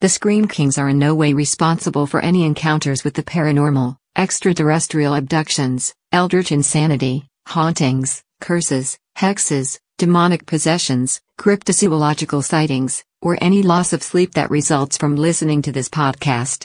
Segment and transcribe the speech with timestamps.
[0.00, 5.14] The Scream Kings are in no way responsible for any encounters with the paranormal, extraterrestrial
[5.14, 14.32] abductions, eldritch insanity, hauntings, curses, hexes, demonic possessions, cryptozoological sightings, or any loss of sleep
[14.32, 16.64] that results from listening to this podcast.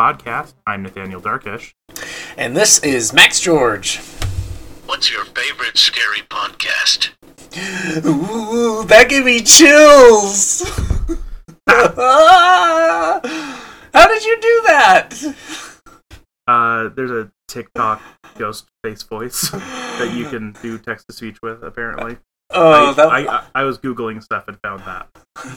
[0.00, 0.54] Podcast.
[0.66, 1.74] I'm Nathaniel Darkish.
[2.38, 3.98] And this is Max George.
[4.86, 7.10] What's your favorite scary podcast?
[8.06, 10.62] Ooh, that gave me chills.
[11.68, 13.20] How
[14.08, 15.34] did you do that?
[16.48, 18.00] Uh, there's a TikTok
[18.38, 21.62] ghost face voice that you can do text to speech with.
[21.62, 22.16] Apparently,
[22.52, 25.08] Oh, I, that, I, I, I was googling stuff and found that.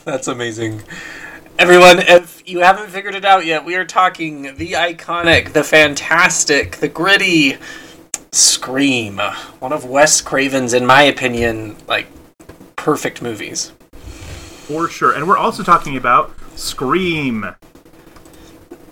[0.04, 0.82] that's amazing.
[1.60, 6.78] Everyone, if you haven't figured it out yet, we are talking the iconic, the fantastic,
[6.78, 7.58] the gritty
[8.32, 9.20] Scream.
[9.60, 12.08] One of Wes Craven's, in my opinion, like
[12.76, 13.72] perfect movies.
[14.66, 15.14] for sure.
[15.14, 17.46] And we're also talking about Scream.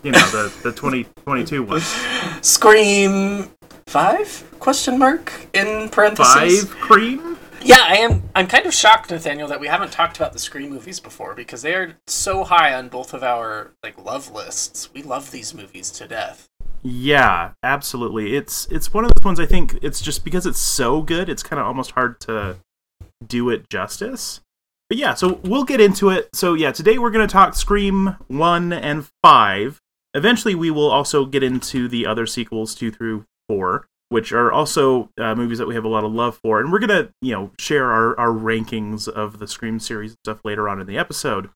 [0.03, 1.81] You know the the 2022 one.
[2.41, 3.49] Scream
[3.87, 4.43] five?
[4.59, 6.65] Question mark in parentheses.
[6.65, 7.37] Five Cream.
[7.63, 8.29] Yeah, I am.
[8.35, 11.61] I'm kind of shocked, Nathaniel, that we haven't talked about the Scream movies before because
[11.61, 14.89] they are so high on both of our like love lists.
[14.93, 16.49] We love these movies to death.
[16.83, 18.35] Yeah, absolutely.
[18.35, 19.39] It's it's one of those ones.
[19.39, 21.29] I think it's just because it's so good.
[21.29, 22.57] It's kind of almost hard to
[23.25, 24.41] do it justice.
[24.89, 26.29] But yeah, so we'll get into it.
[26.33, 29.79] So yeah, today we're going to talk Scream 1 and 5.
[30.13, 35.09] Eventually we will also get into the other sequels 2 through 4, which are also
[35.17, 36.59] uh, movies that we have a lot of love for.
[36.59, 40.17] And we're going to, you know, share our our rankings of the Scream series and
[40.25, 41.49] stuff later on in the episode.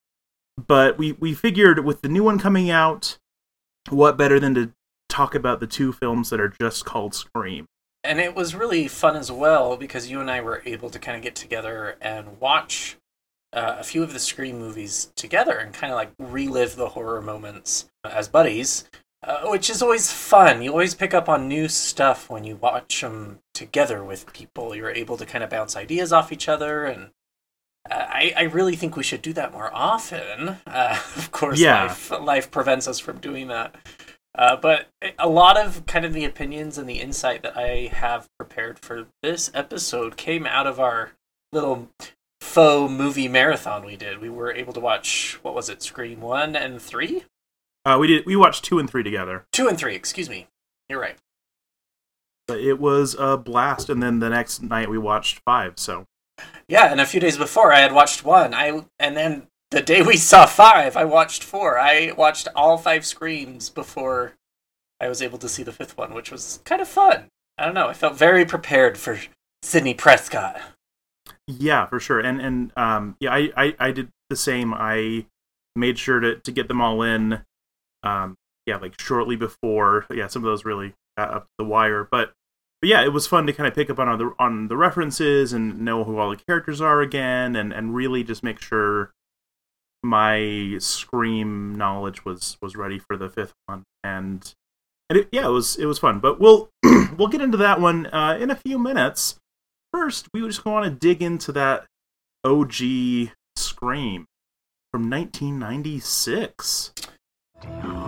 [0.56, 3.18] But we we figured with the new one coming out,
[3.90, 4.72] what better than to
[5.10, 7.66] talk about the two films that are just called Scream?
[8.06, 11.18] And it was really fun as well because you and I were able to kind
[11.18, 12.96] of get together and watch
[13.52, 17.22] uh, a few of the Scream movies together and kind of like relive the horror
[17.22, 18.86] moments as buddies,
[19.26, 20.62] uh, which is always fun.
[20.62, 24.76] You always pick up on new stuff when you watch them together with people.
[24.76, 27.10] You're able to kind of bounce ideas off each other and.
[27.90, 30.58] uh, I, I really think we should do that more often.
[30.66, 31.84] Uh, of course, Yeah.
[31.84, 33.76] life, life prevents us from doing that.
[34.38, 34.88] Uh, but
[35.18, 39.06] a lot of kind of the opinions and the insight that I have prepared for
[39.24, 41.12] this episode came out of our
[41.54, 41.88] little
[42.42, 44.20] faux movie marathon we did.
[44.20, 47.24] We were able to watch what was it, Scream one and three,
[47.86, 49.46] Uh, we did we watched two and three together.
[49.52, 49.96] two and three.
[49.96, 50.48] Excuse me.
[50.90, 51.18] You're right.
[52.48, 55.80] But It was a blast, and then the next night we watched five.
[55.80, 56.06] So
[56.68, 58.54] Yeah, and a few days before I had watched one.
[58.54, 61.80] I and then the day we saw five, I watched four.
[61.80, 64.34] I watched all five screams before
[65.00, 67.26] I was able to see the fifth one, which was kind of fun.
[67.58, 67.88] I don't know.
[67.88, 69.20] I felt very prepared for
[69.64, 70.62] Sidney Prescott.
[71.48, 72.20] yeah, for sure.
[72.20, 74.74] And and um, yeah, I, I I did the same.
[74.74, 75.26] I
[75.76, 77.42] made sure to to get them all in.
[78.06, 78.36] Um,
[78.66, 80.06] yeah, like shortly before.
[80.14, 82.34] Yeah, some of those really got up the wire, but.
[82.82, 85.54] But yeah, it was fun to kind of pick up on the on the references
[85.54, 89.14] and know who all the characters are again, and, and really just make sure
[90.06, 93.84] my Scream knowledge was was ready for the fifth one.
[94.04, 94.54] And
[95.10, 96.20] and it, yeah, it was it was fun.
[96.20, 96.70] But we'll
[97.18, 99.36] we'll get into that one uh, in a few minutes.
[99.92, 101.86] First, we just want to dig into that
[102.44, 104.26] OG Scream
[104.92, 106.94] from 1996.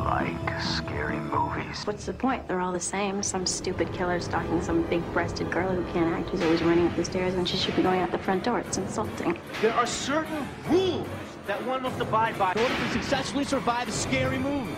[0.08, 1.84] Like scary movies.
[1.84, 2.48] What's the point?
[2.48, 3.22] They're all the same.
[3.22, 6.96] Some stupid killer stalking some big breasted girl who can't act, who's always running up
[6.96, 8.60] the stairs when she should be going out the front door.
[8.60, 9.38] It's insulting.
[9.62, 11.06] There are certain rules
[11.46, 14.72] that one must abide by in order to successfully survive a scary movie.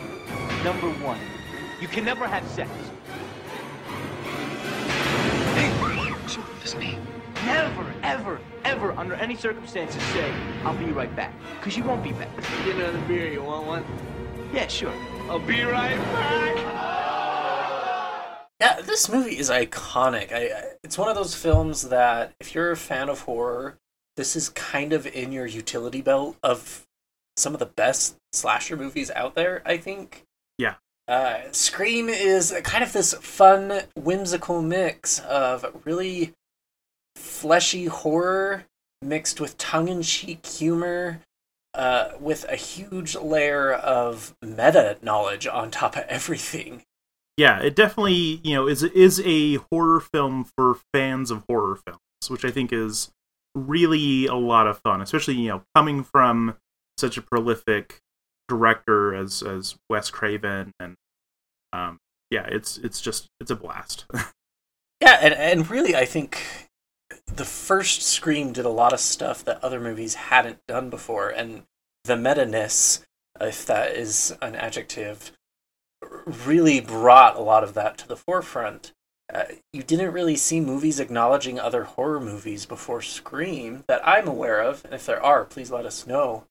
[0.63, 1.19] Number one,
[1.79, 2.71] you can never have sex.
[5.53, 6.97] Hey, shut this me.
[7.45, 10.33] never, ever, ever, under any circumstances, say,
[10.63, 11.35] I'll be right back.
[11.59, 12.35] Because you won't be back.
[12.65, 13.85] Get another beer, you want one?
[14.51, 14.93] Yeah, sure.
[15.29, 16.57] I'll be right back.
[18.59, 20.31] Yeah, this movie is iconic.
[20.33, 23.77] I, I- it's one of those films that if you're a fan of horror,
[24.17, 26.85] this is kind of in your utility belt of
[27.37, 29.61] some of the best slasher movies out there.
[29.65, 30.23] I think.
[30.57, 30.75] Yeah.
[31.07, 36.33] Uh, Scream is kind of this fun, whimsical mix of really
[37.15, 38.65] fleshy horror
[39.01, 41.21] mixed with tongue-in-cheek humor,
[41.73, 46.83] uh, with a huge layer of meta knowledge on top of everything.
[47.37, 52.29] yeah, it definitely you know is is a horror film for fans of horror films,
[52.29, 53.11] which I think is
[53.55, 56.55] really a lot of fun, especially you know coming from
[56.97, 57.99] such a prolific
[58.47, 60.95] director as as Wes Craven and
[61.71, 61.99] um
[62.31, 64.05] yeah, it's it's just it's a blast.
[65.01, 66.68] Yeah, and, and really, I think
[67.27, 71.63] the first Scream did a lot of stuff that other movies hadn't done before, and
[72.03, 73.05] the meta ness,
[73.39, 75.31] if that is an adjective,
[76.45, 78.93] really brought a lot of that to the forefront.
[79.33, 84.61] Uh, you didn't really see movies acknowledging other horror movies before Scream that I'm aware
[84.61, 86.45] of, and if there are, please let us know.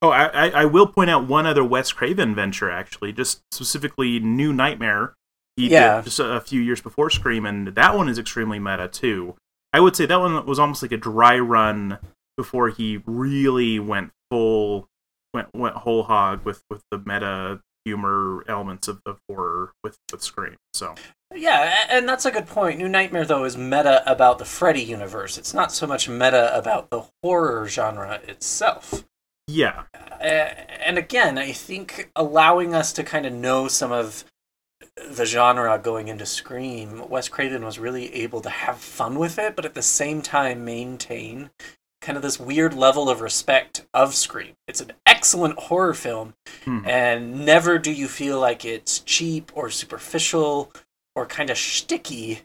[0.00, 4.52] Oh, I, I, will point out one other Wes Craven venture actually, just specifically New
[4.52, 5.14] Nightmare.
[5.56, 5.96] He Yeah.
[5.96, 9.34] did just a few years before Scream, and that one is extremely meta too.
[9.74, 11.98] I would say that one was almost like a dry run
[12.36, 14.88] before he really went full,
[15.34, 20.22] went went whole hog with with the meta humor elements of, of horror with with
[20.22, 20.54] Scream.
[20.74, 20.94] So
[21.34, 22.78] Yeah, and that's a good point.
[22.78, 25.36] New Nightmare, though, is meta about the Freddy universe.
[25.36, 29.04] It's not so much meta about the horror genre itself.
[29.48, 30.54] yeah, Uh,
[30.86, 34.24] and again, I think allowing us to kind of know some of
[34.96, 39.56] the genre going into Scream, Wes Craven was really able to have fun with it,
[39.56, 41.50] but at the same time maintain
[42.00, 44.54] kind of this weird level of respect of Scream.
[44.68, 46.80] It's an excellent horror film, Hmm.
[46.86, 50.72] and never do you feel like it's cheap or superficial
[51.16, 52.40] or kind of sticky.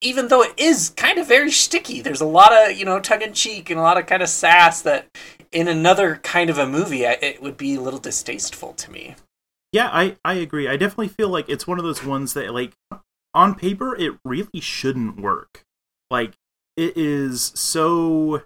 [0.00, 3.22] Even though it is kind of very sticky, there's a lot of you know tongue
[3.22, 5.06] in cheek and a lot of kind of sass that
[5.52, 9.14] in another kind of a movie it would be a little distasteful to me.
[9.72, 10.68] Yeah, I, I agree.
[10.68, 12.72] I definitely feel like it's one of those ones that like
[13.34, 15.62] on paper it really shouldn't work.
[16.10, 16.34] Like
[16.76, 18.42] it is so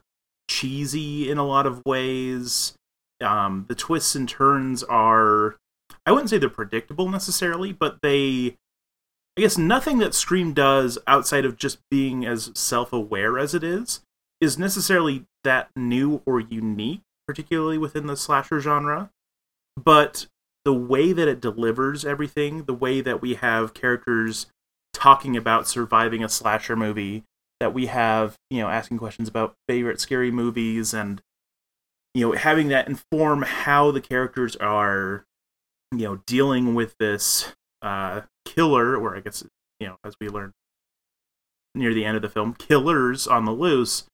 [0.49, 2.75] cheesy in a lot of ways.
[3.21, 5.57] Um the twists and turns are
[6.05, 8.57] I wouldn't say they're predictable necessarily, but they
[9.37, 14.01] I guess nothing that Scream does outside of just being as self-aware as it is
[14.41, 19.11] is necessarily that new or unique, particularly within the slasher genre.
[19.77, 20.27] But
[20.67, 24.47] the way that it delivers everything, the way that we have characters
[24.93, 27.23] talking about surviving a slasher movie,
[27.61, 31.23] that we have, you know, asking questions about favorite scary movies and
[32.15, 35.25] you know, having that inform how the characters are,
[35.93, 39.45] you know, dealing with this uh killer, or I guess,
[39.79, 40.51] you know, as we learn
[41.77, 44.05] near the end of the film, killers on the loose,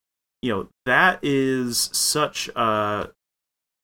[0.43, 3.09] you know, that is such a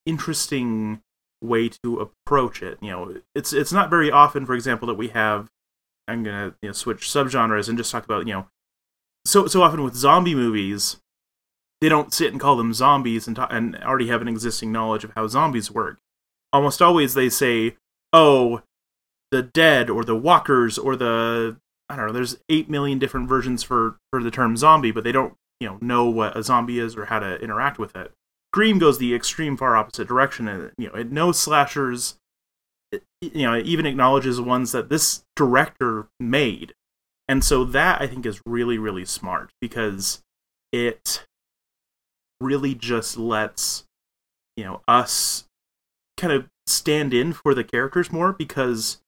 [0.05, 1.01] interesting
[1.43, 2.79] way to approach it.
[2.81, 5.49] You know, it's it's not very often, for example, that we have.
[6.07, 8.47] I'm gonna you know, switch subgenres and just talk about you know,
[9.25, 10.97] so so often with zombie movies,
[11.81, 15.13] they don't sit and call them zombies and and already have an existing knowledge of
[15.15, 15.99] how zombies work.
[16.53, 17.77] Almost always they say,
[18.13, 18.63] "Oh,
[19.31, 21.57] the dead or the walkers or the
[21.89, 25.13] I don't know." There's eight million different versions for for the term zombie, but they
[25.13, 28.13] don't you know know what a zombie is or how to interact with it.
[28.53, 32.17] Scream goes the extreme far opposite direction, and you know it knows slashers.
[32.91, 36.73] It, you know, it even acknowledges ones that this director made,
[37.29, 40.23] and so that I think is really really smart because
[40.73, 41.27] it
[42.41, 43.85] really just lets
[44.57, 45.45] you know us
[46.17, 48.99] kind of stand in for the characters more because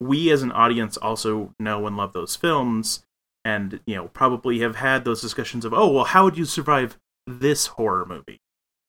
[0.00, 3.02] we as an audience also know and love those films
[3.44, 6.96] and you know probably have had those discussions of oh well how would you survive
[7.26, 8.40] this horror movie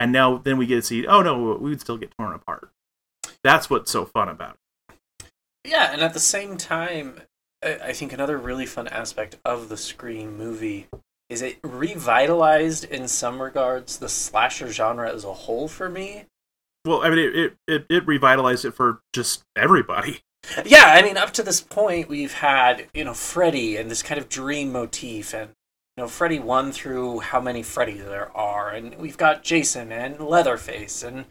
[0.01, 2.69] and now then we get to see oh no we would still get torn apart.
[3.43, 4.57] That's what's so fun about
[5.19, 5.27] it.
[5.63, 7.21] Yeah, and at the same time,
[7.63, 10.87] I think another really fun aspect of the Scream movie
[11.29, 16.25] is it revitalized in some regards the slasher genre as a whole for me.
[16.83, 20.21] well i mean it, it, it, it revitalized it for just everybody.
[20.65, 24.19] Yeah, I mean, up to this point, we've had you know Freddy and this kind
[24.19, 25.51] of dream motif, and
[25.97, 30.19] you know Freddy one through how many Freddys there are, and we've got Jason and
[30.19, 31.25] Leatherface and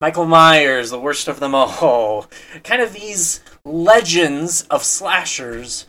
[0.00, 2.26] Michael Myers, the worst of them all.
[2.62, 5.86] Kind of these legends of slashers.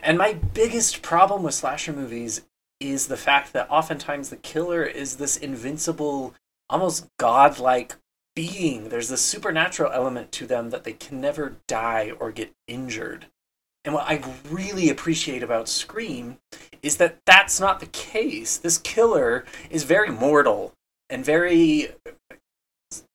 [0.00, 2.42] And my biggest problem with slasher movies
[2.80, 6.34] is the fact that oftentimes the killer is this invincible,
[6.70, 7.96] almost godlike
[8.34, 8.88] being.
[8.90, 13.26] There's this supernatural element to them that they can never die or get injured.
[13.86, 16.38] And what I really appreciate about Scream
[16.82, 18.56] is that that's not the case.
[18.58, 20.74] This killer is very mortal
[21.08, 21.90] and very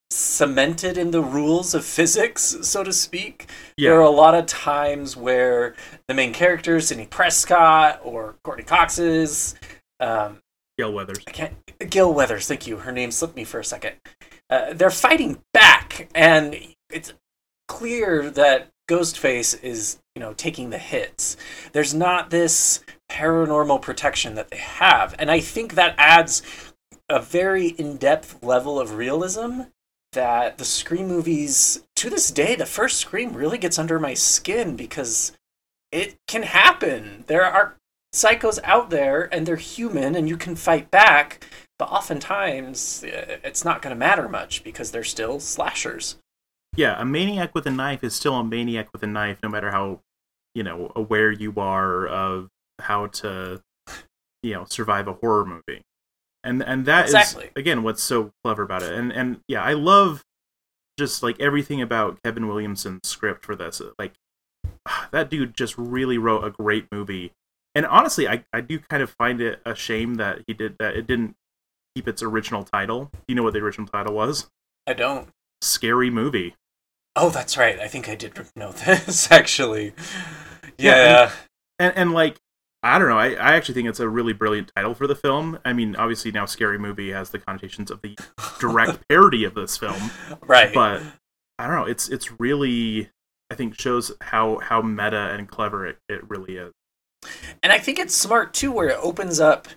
[0.09, 3.49] cemented in the rules of physics, so to speak.
[3.77, 5.75] There are a lot of times where
[6.07, 9.55] the main character, Sidney Prescott or Courteney Cox's,
[9.99, 10.39] um,
[10.77, 11.19] Gale Weathers.
[11.27, 11.53] I can't.
[11.89, 12.77] Gil Weathers, thank you.
[12.77, 13.95] Her name slipped me for a second.
[14.49, 16.55] Uh, they're fighting back, and
[16.89, 17.13] it's
[17.67, 21.37] clear that Ghostface is you know taking the hits.
[21.73, 26.41] There's not this paranormal protection that they have, and I think that adds
[27.09, 29.63] a very in-depth level of realism
[30.13, 34.75] that the Scream movies to this day the first Scream really gets under my skin
[34.75, 35.31] because
[35.91, 37.23] it can happen.
[37.27, 37.77] There are
[38.13, 41.45] psychos out there and they're human and you can fight back,
[41.79, 46.17] but oftentimes uh, it's not going to matter much because they're still slashers.
[46.77, 49.71] Yeah, a maniac with a knife is still a maniac with a knife, no matter
[49.71, 49.99] how
[50.55, 52.49] you know aware you are of
[52.79, 53.61] how to
[54.43, 55.81] you know survive a horror movie.
[56.43, 57.51] And and that is Exactly.
[57.55, 58.93] again what's so clever about it.
[58.93, 60.23] And and yeah, I love
[60.97, 63.81] just like everything about Kevin Williamson's script for this.
[63.99, 64.13] Like
[65.11, 67.31] that dude just really wrote a great movie.
[67.73, 70.95] And honestly, I, I do kind of find it a shame that he did that
[70.95, 71.35] it didn't
[71.95, 73.05] keep its original title.
[73.13, 74.49] Do you know what the original title was?
[74.87, 75.29] I don't.
[75.61, 76.55] Scary movie.
[77.15, 77.79] Oh, that's right.
[77.79, 79.93] I think I did know this actually.
[80.77, 81.31] Yeah, Yeah.
[81.79, 82.37] and and like
[82.83, 85.59] I don't know, I, I actually think it's a really brilliant title for the film.
[85.63, 88.17] I mean, obviously now Scary Movie has the connotations of the
[88.59, 90.09] direct parody of this film,
[90.47, 90.73] right.
[90.73, 91.01] but
[91.59, 93.09] I don't know, it's it's really
[93.51, 96.71] I think shows how how meta and clever it, it really is.
[97.61, 99.67] And I think it's smart too, where it opens up.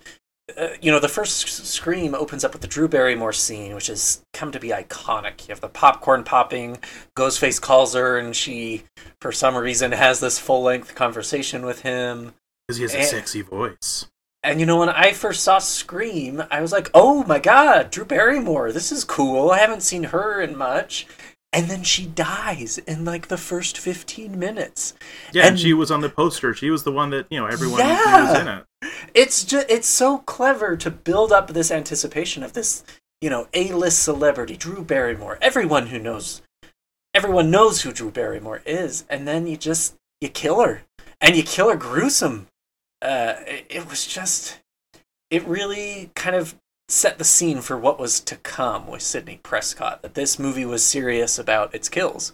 [0.57, 4.21] Uh, you know, the first Scream opens up with the Drew Barrymore scene, which has
[4.33, 5.47] come to be iconic.
[5.47, 6.77] You have the popcorn popping,
[7.17, 8.83] Ghostface calls her, and she,
[9.19, 12.33] for some reason, has this full length conversation with him.
[12.67, 13.03] Because he has a Eh.
[13.03, 14.07] sexy voice.
[14.43, 18.05] And you know, when I first saw Scream, I was like, oh my god, Drew
[18.05, 19.49] Barrymore, this is cool.
[19.51, 21.07] I haven't seen her in much.
[21.55, 24.93] And then she dies in like the first 15 minutes.
[25.31, 26.53] Yeah, and, And- she was on the poster.
[26.53, 28.31] She was the one that, you know, everyone Yeah.
[28.31, 28.65] was in it.
[29.15, 32.83] it's just it's so clever to build up this anticipation of this
[33.21, 36.41] you know a-list celebrity drew barrymore everyone who knows
[37.13, 40.83] everyone knows who drew barrymore is and then you just you kill her
[41.19, 42.45] and you kill her gruesome
[43.01, 44.59] uh it, it was just
[45.31, 46.53] it really kind of
[46.87, 50.85] set the scene for what was to come with sidney prescott that this movie was
[50.85, 52.33] serious about its kills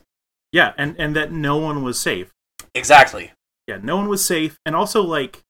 [0.51, 2.31] Yeah, and, and that no one was safe.
[2.75, 3.31] exactly
[3.67, 4.60] yeah, no one was safe.
[4.65, 5.43] And also, like,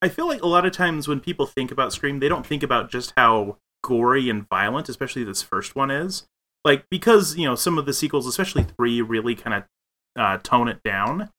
[0.00, 2.62] I feel like a lot of times when people think about Scream, they don't think
[2.62, 6.24] about just how gory and violent, especially this first one is.
[6.64, 9.64] Like, because, you know, some of the sequels, especially three, really kind of
[10.16, 11.30] uh, tone it down.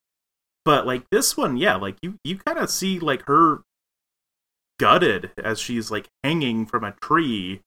[0.66, 3.62] But, like, this one, yeah, like, you, you kind of see, like, her
[4.80, 7.62] gutted as she's, like, hanging from a tree.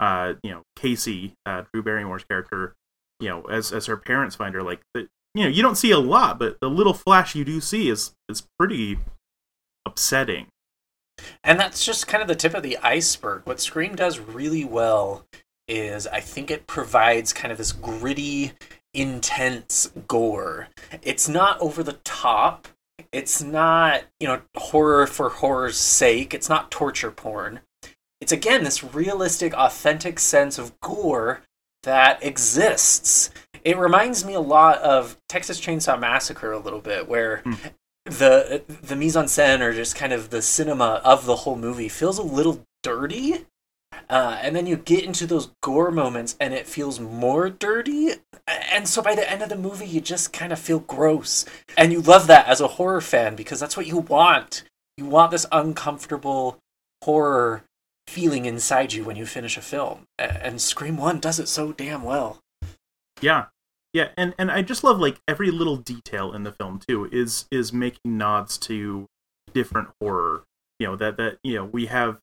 [0.00, 2.74] Uh, you know, Casey, uh, Drew Barrymore's character,
[3.20, 5.90] you know, as, as her parents find her, like, the, you know you don't see
[5.90, 8.98] a lot but the little flash you do see is is pretty
[9.86, 10.46] upsetting
[11.44, 13.42] And that's just kind of the tip of the iceberg.
[13.44, 15.24] What Scream does really well
[15.66, 18.52] is I think it provides kind of this gritty,
[18.94, 20.68] intense gore.
[21.02, 22.68] It's not over the top.
[23.12, 26.34] It's not, you know, horror for horror's sake.
[26.34, 27.60] It's not torture porn.
[28.20, 31.42] It's again this realistic, authentic sense of gore
[31.84, 33.30] that exists.
[33.64, 37.54] It reminds me a lot of Texas Chainsaw Massacre a little bit, where Hmm.
[38.04, 41.88] the the mise en scène or just kind of the cinema of the whole movie
[41.88, 43.46] feels a little dirty.
[44.10, 48.12] Uh, and then you get into those gore moments and it feels more dirty.
[48.46, 51.44] And so by the end of the movie, you just kind of feel gross.
[51.76, 54.62] And you love that as a horror fan because that's what you want.
[54.96, 56.58] You want this uncomfortable
[57.04, 57.64] horror
[58.06, 60.04] feeling inside you when you finish a film.
[60.18, 62.40] And Scream 1 does it so damn well.
[63.20, 63.46] yeah
[63.94, 67.46] yeah and and i just love like every little detail in the film too is
[67.50, 69.06] is making nods to
[69.54, 70.44] different horror
[70.78, 72.20] you know that that you know we have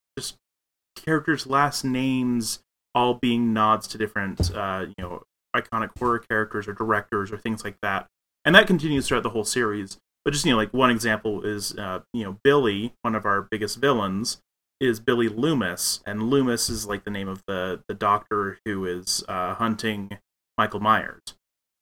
[0.96, 2.60] characters last names
[2.94, 5.22] all being nods to different uh you know
[5.56, 8.08] iconic horror characters or directors or things like that.
[8.44, 9.98] And that continues throughout the whole series.
[10.24, 13.42] But just you know like one example is uh you know billy one of our
[13.42, 14.42] biggest villains
[14.80, 16.02] is billy loomis.
[16.06, 20.18] And loomis is like the name of the the doctor who is uh hunting
[20.58, 21.22] michael myers.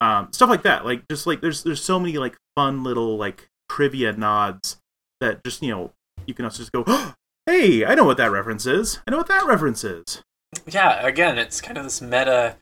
[0.01, 0.85] Um stuff like that.
[0.85, 4.77] Like just like there's there's so many like fun little like trivia nods
[5.21, 5.91] that just you know
[6.25, 6.83] you can also just go
[7.45, 10.21] hey i know what that reference is i know what that reference is
[10.67, 12.57] Yeah, again, it's kind of this meta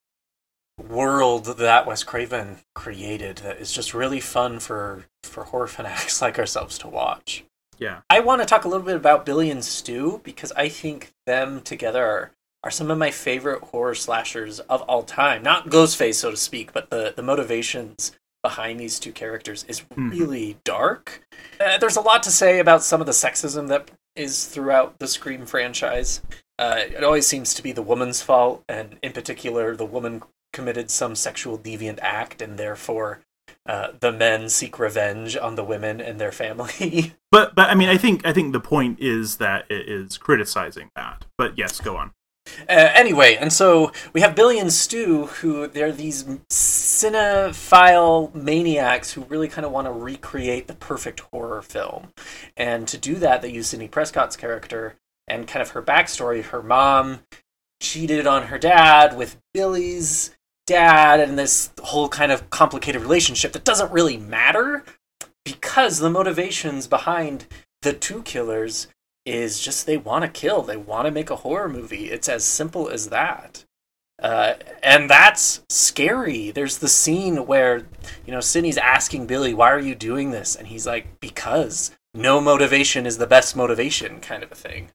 [0.89, 6.39] world that Wes Craven created that is just really fun for for horror fanatics like
[6.39, 7.43] ourselves to watch.
[7.77, 11.11] yeah I want to talk a little bit about Billy and Stu because I think
[11.27, 12.31] them together are,
[12.63, 15.43] are some of my favorite horror slashers of all time.
[15.43, 20.11] Not Ghostface, so to speak, but the, the motivations behind these two characters is Mhm.
[20.11, 21.21] really dark.
[21.59, 25.07] Uh, there's a lot to say about some of the sexism that is throughout the
[25.07, 26.21] Scream franchise.
[26.59, 30.21] Uh, it always seems to be the woman's fault, and in particular, the woman
[30.53, 33.21] committed some sexual deviant act, and therefore
[33.65, 37.13] uh, the men seek revenge on the women and their family.
[37.31, 40.91] But but I mean, I think I think the point is that it is criticizing
[40.97, 41.23] that.
[41.37, 42.11] But yes, go on.
[42.67, 49.23] Uh, anyway, and so we have Billy and Stu, who they're these cinephile maniacs who
[49.25, 52.07] really kind of want to recreate the perfect horror film.
[52.57, 54.95] And to do that, they use Sidney Prescott's character
[55.27, 56.43] and kind of her backstory.
[56.43, 57.19] Her mom
[57.81, 60.35] cheated on her dad with Billy's
[60.67, 64.83] dad, and this whole kind of complicated relationship that doesn't really matter
[65.43, 67.47] because the motivations behind
[67.81, 68.87] the two killers
[69.25, 70.61] is just they want to kill.
[70.61, 72.09] They want to make a horror movie.
[72.09, 73.65] It's as simple as that.
[74.21, 76.51] Uh, and that's scary.
[76.51, 77.87] There's the scene where,
[78.25, 80.55] you know, Sidney's asking Billy, why are you doing this?
[80.55, 84.89] And he's like, because no motivation is the best motivation, kind of a thing.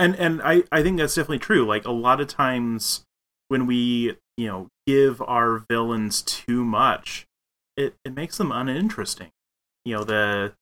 [0.00, 1.66] And and I I think that's definitely true.
[1.66, 3.04] Like a lot of times
[3.48, 7.26] when we you know give our villains too much,
[7.76, 9.30] it it makes them uninteresting.
[9.84, 10.54] You know the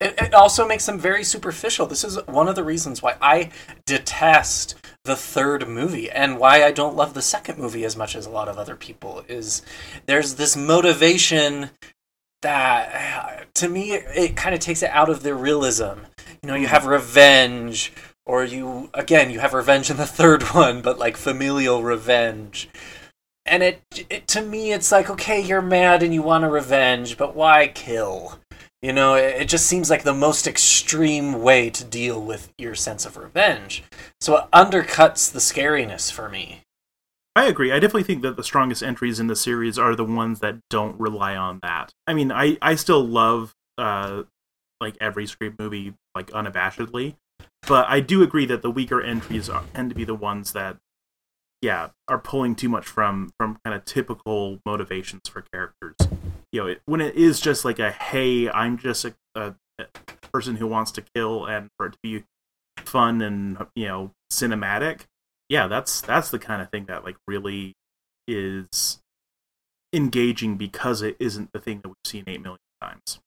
[0.00, 1.86] It, it also makes them very superficial.
[1.86, 3.50] This is one of the reasons why I
[3.84, 8.26] detest the third movie and why I don't love the second movie as much as
[8.26, 9.62] a lot of other people is
[10.06, 11.70] there's this motivation
[12.42, 16.00] that to me it, kind of takes it out of the realism.
[16.42, 16.72] You know, you hmm.
[16.72, 17.92] have revenge
[18.26, 22.68] or you again you have revenge in the third one but like familial revenge
[23.46, 27.16] and it, it to me it's like okay you're mad and you want a revenge
[27.16, 28.38] but why kill
[28.82, 33.04] you know it, just seems like the most extreme way to deal with your sense
[33.04, 33.82] of revenge
[34.20, 36.62] so it undercuts the scariness for me
[37.36, 37.70] I agree.
[37.70, 40.98] I definitely think that the strongest entries in the series are the ones that don't
[40.98, 41.92] rely on that.
[42.06, 44.24] I mean, I I still love uh
[44.80, 47.14] like every Scream movie like unabashedly,
[47.68, 50.78] but I do agree that the weaker entries are, tend to be the ones that
[51.62, 55.96] yeah are pulling too much from from kind of typical motivations for characters.
[56.52, 59.86] You know, it, when it is just like a hey, I'm just a, a, a
[60.32, 62.24] person who wants to kill and for it to be
[62.78, 65.02] fun and you know cinematic
[65.48, 67.74] yeah that's that's the kind of thing that like really
[68.26, 69.00] is
[69.92, 73.20] engaging because it isn't the thing that we've seen 8 million times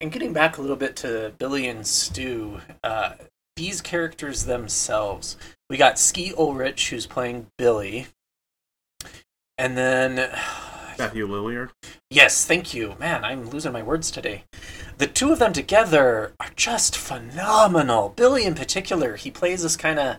[0.00, 3.12] and getting back a little bit to billy and stu uh,
[3.56, 5.36] these characters themselves
[5.68, 8.06] we got skeet ulrich who's playing billy
[9.58, 10.14] and then
[10.98, 11.70] matthew lillard
[12.12, 12.94] Yes, thank you.
[13.00, 14.44] Man, I'm losing my words today.
[14.98, 18.10] The two of them together are just phenomenal.
[18.10, 20.16] Billy, in particular, he plays this kind of,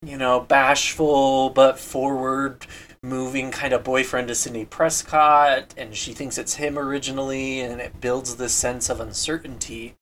[0.00, 2.66] you know, bashful but forward
[3.02, 8.00] moving kind of boyfriend to Sidney Prescott, and she thinks it's him originally, and it
[8.00, 9.94] builds this sense of uncertainty,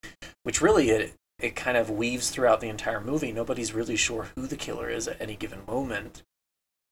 [0.45, 3.33] which really it, it kind of weaves throughout the entire movie.
[3.33, 6.23] Nobody's really sure who the killer is at any given moment.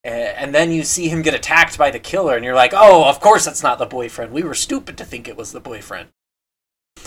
[0.04, 3.20] And then you see him get attacked by the killer, and you're like, oh, of
[3.20, 4.32] course it's not the boyfriend.
[4.32, 6.08] We were stupid to think it was the boyfriend.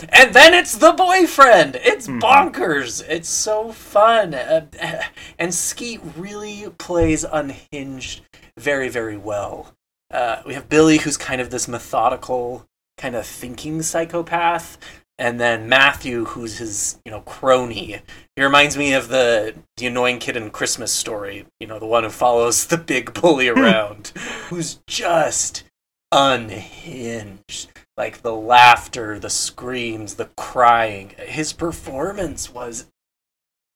[0.08, 1.76] And then it's the boyfriend!
[1.76, 2.20] It's Mhm.
[2.20, 3.04] bonkers!
[3.08, 4.34] It's so fun.
[4.34, 4.66] Uh,
[5.38, 8.22] and Skeet really plays unhinged
[8.58, 9.74] very, very well.
[10.10, 12.66] Uh, we have Billy, who's kind of this methodical,
[12.98, 14.78] kind of thinking psychopath,
[15.22, 18.02] and then Matthew, who's his, you know, crony.
[18.34, 22.02] He reminds me of the the annoying kid in Christmas Story, you know, the one
[22.02, 24.08] who follows the big bully around,
[24.48, 25.62] who's just
[26.10, 27.70] unhinged.
[27.96, 31.14] Like the laughter, the screams, the crying.
[31.18, 32.88] His performance was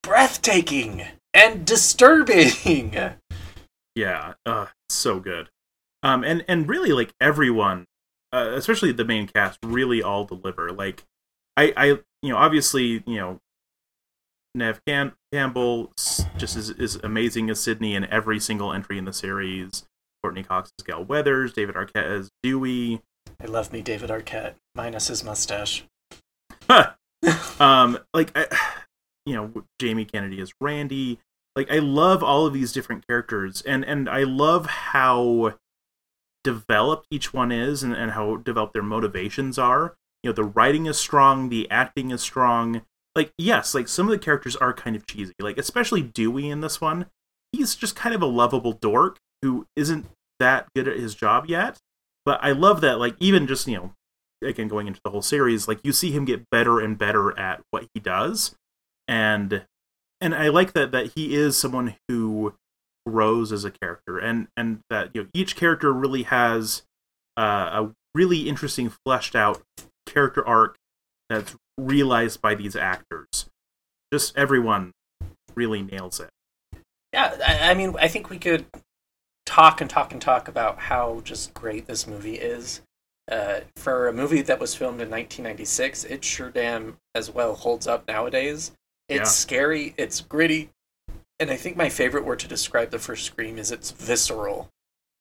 [0.02, 3.14] breathtaking and disturbing.
[3.94, 5.48] Yeah, uh, so good.
[6.02, 7.86] Um, and and really like everyone,
[8.32, 10.70] uh, especially the main cast, really all deliver.
[10.70, 11.04] Like,
[11.56, 11.86] I I
[12.22, 13.40] you know obviously you know,
[14.54, 15.92] Neve Cam- Campbell
[16.36, 19.84] just is is amazing as Sidney in every single entry in the series.
[20.22, 23.02] Courteney Cox as Gal Weathers, David Arquette as Dewey.
[23.40, 25.84] I love me David Arquette, minus his mustache.
[27.60, 28.46] um, like I,
[29.24, 31.20] you know, Jamie Kennedy as Randy.
[31.54, 35.54] Like I love all of these different characters, and and I love how
[36.44, 39.96] developed each one is, and, and how developed their motivations are.
[40.26, 42.82] You know, the writing is strong, the acting is strong.
[43.14, 45.34] Like yes, like some of the characters are kind of cheesy.
[45.38, 47.06] Like especially Dewey in this one,
[47.52, 50.06] he's just kind of a lovable dork who isn't
[50.40, 51.78] that good at his job yet.
[52.24, 53.92] But I love that, like even just you know
[54.42, 57.62] again going into the whole series like you see him get better and better at
[57.70, 58.54] what he does
[59.08, 59.64] and
[60.20, 62.52] and i like that that he is someone who
[63.06, 66.82] grows as a character and and that you know each character really has
[67.38, 69.62] uh, a really interesting fleshed out
[70.06, 70.76] character arc
[71.28, 73.46] that's realized by these actors
[74.12, 74.92] just everyone
[75.54, 76.30] really nails it
[77.12, 78.66] Yeah, I, I mean, I think we could
[79.46, 82.82] talk and talk and talk about how just great this movie is.
[83.30, 87.86] uh, for a movie that was filmed in 1996, it sure damn as well holds
[87.86, 88.72] up nowadays.
[89.08, 89.32] It's Yeah.
[89.32, 90.70] scary, it's gritty,
[91.40, 94.70] and I think my favorite word to describe the first Scream is it's visceral.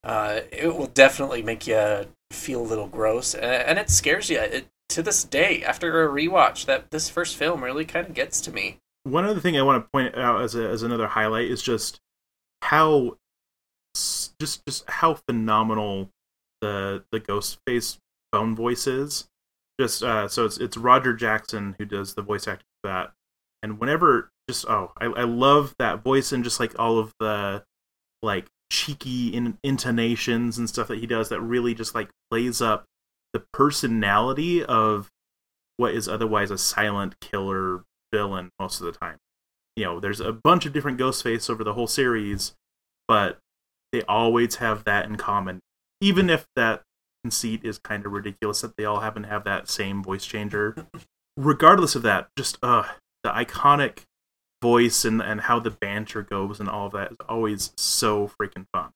[0.03, 4.39] Uh, it will definitely make you feel a little gross, and, and it scares you.
[4.39, 8.39] It, to this day, after a rewatch, that this first film really kind of gets
[8.41, 8.79] to me.
[9.03, 11.99] One other thing I want to point out as a, as another highlight is just
[12.61, 13.17] how
[14.39, 16.09] just just how phenomenal
[16.61, 17.97] the the Ghostface
[18.31, 19.27] phone voice is.
[19.79, 23.11] Just uh, so it's it's Roger Jackson who does the voice acting for that,
[23.61, 27.63] and whenever just oh I, I love that voice and just like all of the
[28.21, 32.85] like cheeky in, intonations and stuff that he does that really just like plays up
[33.35, 35.11] the personality of
[35.75, 39.17] what is otherwise a silent killer villain most of the time.
[39.75, 42.53] You know, there's a bunch of different Ghostface over the whole series,
[43.09, 43.39] but
[43.91, 45.59] they always have that in common.
[45.99, 46.83] Even if that
[47.25, 50.87] conceit is kind of ridiculous that they all happen to have that same voice changer.
[51.35, 52.85] Regardless of that, just uh
[53.25, 54.03] the iconic
[54.61, 58.65] voice and and how the banter goes and all of that is always so freaking
[58.71, 58.91] fun.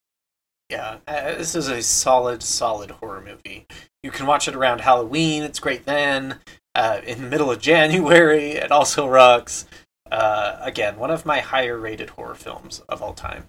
[0.69, 3.65] Yeah, uh, this is a solid, solid horror movie.
[4.03, 5.43] You can watch it around Halloween.
[5.43, 6.39] It's great then.
[6.75, 9.65] Uh, in the middle of January, it also rocks.
[10.11, 13.47] Uh, again, one of my higher rated horror films of all time.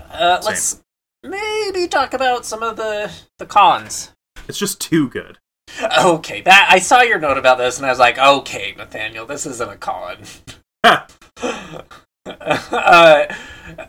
[0.00, 0.82] Uh, let's
[1.22, 4.12] maybe talk about some of the the cons.
[4.48, 5.38] It's just too good.
[5.98, 9.46] Okay, that I saw your note about this, and I was like, okay, Nathaniel, this
[9.46, 10.18] isn't a con.
[12.26, 13.26] Uh,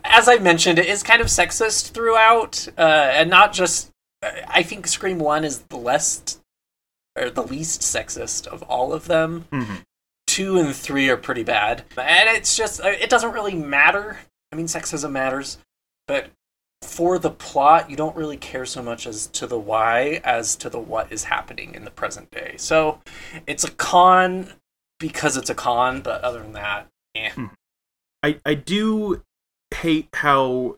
[0.04, 3.90] as I mentioned, it is kind of sexist throughout, uh, and not just.
[4.22, 6.40] I think Scream One is the less
[7.16, 9.46] or the least sexist of all of them.
[9.52, 9.84] Mhm.
[10.26, 14.18] Two and three are pretty bad, and it's just uh, it doesn't really matter.
[14.52, 15.58] I mean, sexism matters,
[16.06, 16.30] but
[16.82, 20.68] for the plot, you don't really care so much as to the why as to
[20.70, 22.54] the what is happening in the present day.
[22.56, 23.00] So
[23.46, 24.52] it's a con
[25.00, 27.30] because it's a con, but other than that, eh.
[28.22, 29.22] I I do
[29.74, 30.76] hate how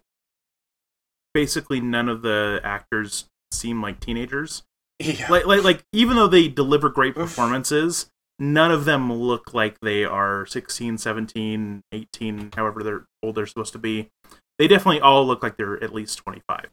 [1.32, 4.62] basically none of the actors seem like teenagers.
[4.98, 5.28] Yeah.
[5.30, 10.04] Like like like even though they deliver great performances, none of them look like they
[10.04, 14.10] are 16, 17, 18, however they're old they're supposed to be.
[14.58, 16.66] They definitely all look like they're at least 25,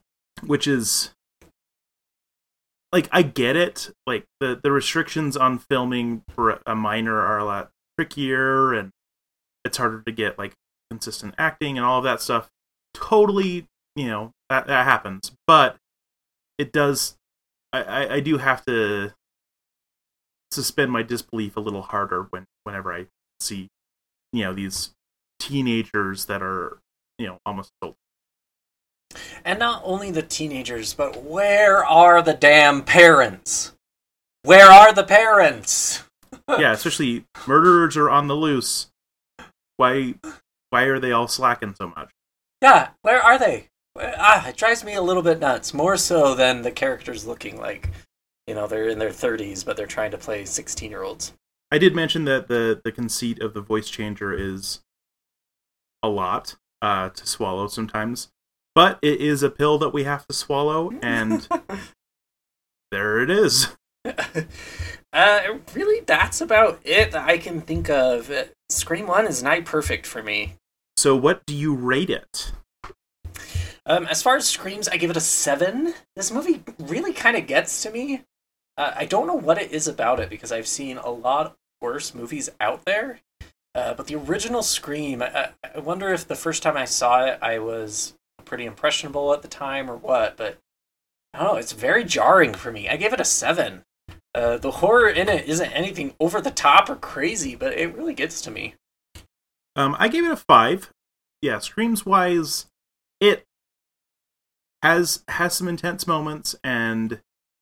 [0.44, 1.14] which is
[2.92, 3.90] like I get it.
[4.06, 8.90] Like the the restrictions on filming for a minor are a lot trickier and
[9.68, 10.54] it's harder to get like
[10.90, 12.48] consistent acting and all of that stuff.
[12.94, 15.32] Totally, you know, that that happens.
[15.46, 15.76] But
[16.58, 17.16] it does
[17.72, 19.12] I, I, I do have to
[20.50, 23.06] suspend my disbelief a little harder when whenever I
[23.40, 23.68] see,
[24.32, 24.90] you know, these
[25.38, 26.78] teenagers that are,
[27.18, 27.96] you know, almost adult.
[29.44, 33.72] And not only the teenagers, but where are the damn parents?
[34.42, 36.04] Where are the parents?
[36.48, 38.88] yeah, especially murderers are on the loose.
[39.78, 40.14] Why
[40.70, 42.10] why are they all slacking so much?
[42.60, 43.68] Yeah, where are they?
[43.94, 45.72] Where- Ah, it drives me a little bit nuts.
[45.72, 47.88] More so than the characters looking like,
[48.46, 51.32] you know, they're in their 30s, but they're trying to play 16 year olds.
[51.70, 54.80] I did mention that the the conceit of the voice changer is
[56.02, 58.28] a lot uh, to swallow sometimes,
[58.74, 61.46] but it is a pill that we have to swallow, and
[62.90, 63.76] there it is.
[65.12, 65.40] uh,
[65.74, 68.30] really, that's about it that I can think of.
[68.70, 70.56] Scream 1 is not perfect for me.
[70.96, 72.52] So, what do you rate it?
[73.86, 75.94] Um, as far as screams, I give it a seven.
[76.14, 78.24] This movie really kind of gets to me.
[78.76, 82.14] Uh, I don't know what it is about it because I've seen a lot worse
[82.14, 83.20] movies out there.
[83.74, 87.38] Uh, but the original Scream, I, I wonder if the first time I saw it,
[87.40, 90.36] I was pretty impressionable at the time or what.
[90.36, 90.58] But
[91.32, 91.58] I don't know.
[91.58, 92.88] It's very jarring for me.
[92.88, 93.84] I gave it a seven.
[94.34, 98.14] Uh, the horror in it isn't anything over the top or crazy, but it really
[98.14, 98.74] gets to me.
[99.74, 100.90] Um, I gave it a five.
[101.40, 102.66] Yeah, screams wise,
[103.20, 103.44] it
[104.82, 107.20] has has some intense moments, and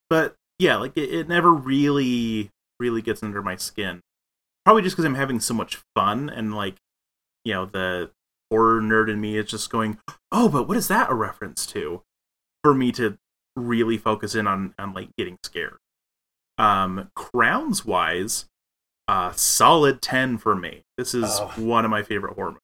[0.08, 2.50] but yeah, like it, it never really
[2.80, 4.00] really gets under my skin.
[4.64, 6.76] Probably just because I'm having so much fun, and like
[7.44, 8.10] you know the
[8.50, 9.98] horror nerd in me is just going,
[10.32, 12.02] oh, but what is that a reference to?
[12.62, 13.18] For me to
[13.54, 15.78] really focus in on on like getting scared.
[16.58, 18.46] Um, crowns wise,
[19.08, 20.82] uh, solid ten for me.
[20.96, 21.48] This is Oh.
[21.56, 22.62] one of my favorite horror movies.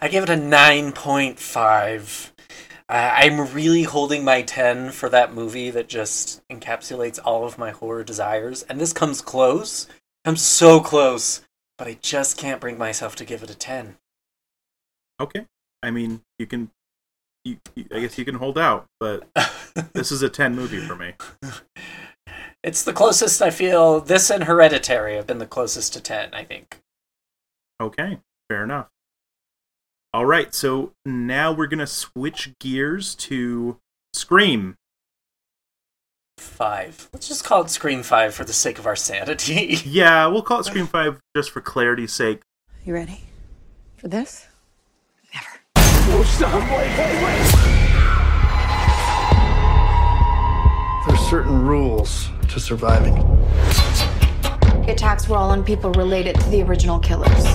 [0.00, 2.32] I give it a 9.5.
[2.88, 7.70] Uh, I'm really holding my 10 for that movie that just encapsulates all of my
[7.70, 8.62] horror desires.
[8.62, 9.86] And this comes close.
[10.24, 11.42] I'm so close.
[11.76, 13.98] But I just can't bring myself to give it a 10.
[15.20, 15.44] Okay,
[15.82, 16.70] I mean you can,
[17.44, 19.28] you, you, I guess you can hold out, but
[19.92, 21.12] this is a ten movie for me.
[22.68, 23.98] It's the closest I feel.
[23.98, 26.34] This and Hereditary have been the closest to ten.
[26.34, 26.82] I think.
[27.80, 28.88] Okay, fair enough.
[30.12, 33.78] All right, so now we're gonna switch gears to
[34.12, 34.76] Scream.
[36.36, 37.08] Five.
[37.14, 39.78] Let's just call it Scream Five for the sake of our sanity.
[39.86, 42.42] Yeah, we'll call it Scream Five just for clarity's sake.
[42.84, 43.22] You ready
[43.96, 44.46] for this?
[45.32, 45.46] Never.
[45.76, 46.60] Oh, stop.
[46.70, 47.54] Wait, wait, wait.
[51.06, 53.14] There's certain rules to surviving.
[54.84, 57.46] The attacks were all on people related to the original killers.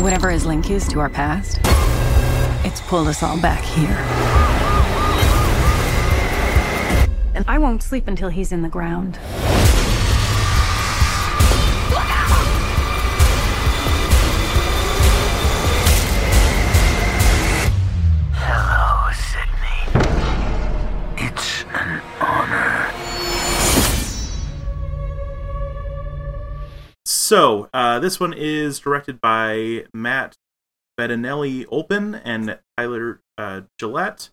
[0.00, 1.58] Whatever his link is to our past,
[2.64, 3.96] it's pulled us all back here.
[7.34, 9.18] And I won't sleep until he's in the ground.
[27.28, 30.36] So, uh, this one is directed by Matt
[30.96, 34.30] Bettinelli Olpin and Tyler uh, Gillette,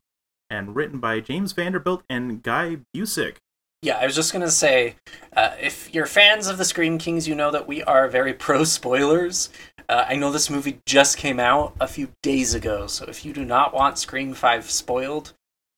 [0.48, 3.38] and written by James Vanderbilt and Guy Busick.
[3.82, 4.98] Yeah, I was just gonna say,
[5.36, 8.64] uh, if you're fans of the Scream Kings, you know that we are very pro
[8.64, 9.50] spoilers.
[9.90, 13.34] Uh, I know this movie just came out a few days ago, so if you
[13.34, 15.34] do not want Scream Five spoiled,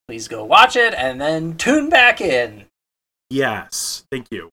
[0.10, 2.65] please go watch it and then tune back in.
[3.30, 4.49] Yes, thank you.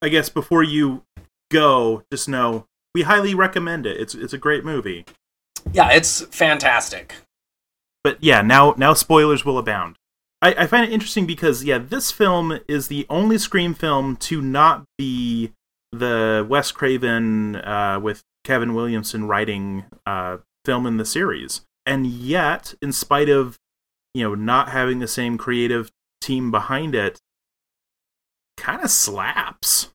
[0.00, 1.02] I guess before you
[1.50, 4.00] go, just know we highly recommend it.
[4.00, 5.04] It's it's a great movie.
[5.72, 7.14] Yeah, it's fantastic.
[8.02, 9.96] But yeah, now now spoilers will abound.
[10.40, 14.40] I, I find it interesting because yeah, this film is the only Scream film to
[14.40, 15.52] not be
[15.90, 22.74] the Wes Craven uh, with Kevin Williamson writing uh, film in the series, and yet,
[22.80, 23.58] in spite of
[24.12, 27.20] you know not having the same creative team behind it,
[28.56, 29.90] kind of slaps.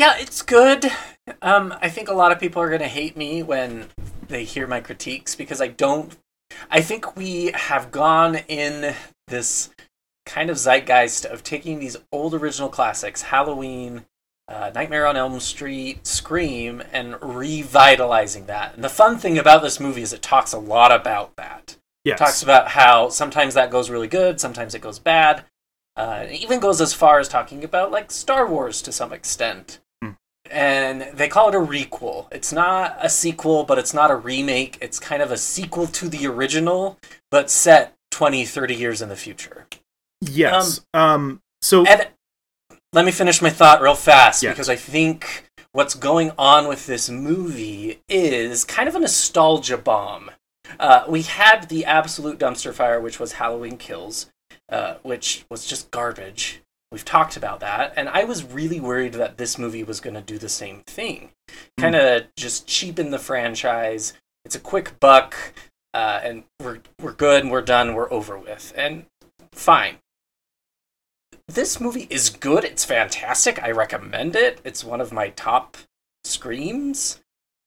[0.00, 0.90] Yeah, it's good.
[1.42, 3.88] Um, I think a lot of people are going to hate me when
[4.28, 6.16] they hear my critiques because I don't.
[6.70, 8.94] I think we have gone in
[9.28, 9.68] this
[10.24, 14.06] kind of zeitgeist of taking these old original classics, Halloween,
[14.48, 18.76] uh, Nightmare on Elm Street, Scream, and revitalizing that.
[18.76, 21.76] And the fun thing about this movie is it talks a lot about that.
[22.04, 22.18] Yes.
[22.18, 25.44] It talks about how sometimes that goes really good, sometimes it goes bad.
[25.94, 29.78] Uh, it even goes as far as talking about like Star Wars to some extent.
[30.50, 32.26] And they call it a requel.
[32.32, 34.78] It's not a sequel, but it's not a remake.
[34.80, 36.98] It's kind of a sequel to the original,
[37.30, 39.66] but set 20, 30 years in the future.
[40.20, 40.80] Yes.
[40.92, 41.40] Um.
[41.62, 42.08] so And
[42.92, 44.50] let me finish my thought real fast Yeah.
[44.50, 50.32] because I think what's going on with this movie is kind of a nostalgia bomb.
[50.78, 54.26] Uh, we had the absolute dumpster fire, which was Halloween Kills,
[54.68, 56.60] uh, which was just garbage.
[56.92, 60.20] We've talked about that, and I was really worried that this movie was going to
[60.20, 61.30] do the same thing.
[61.78, 64.12] Kind of just cheapen the franchise.
[64.44, 65.36] It's a quick buck,
[65.94, 69.06] uh, and we're we're good, and we're done, we're over with, and
[69.52, 69.98] fine
[71.54, 72.64] this movie is good.
[72.64, 73.62] It's fantastic.
[73.62, 74.60] I recommend it.
[74.64, 75.76] It's one of my top
[76.24, 77.20] screams.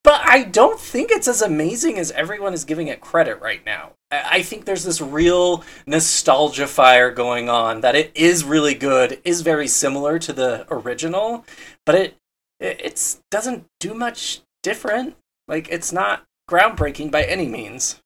[0.04, 3.94] But I don't think it's as amazing as everyone is giving it credit right now.
[4.12, 9.42] I think there's this real nostalgia fire going on that it is really good, is
[9.42, 11.46] very similar to the original,
[11.86, 12.18] but it
[12.60, 15.16] it doesn't do much different.
[15.48, 18.02] Like it's not groundbreaking by any means.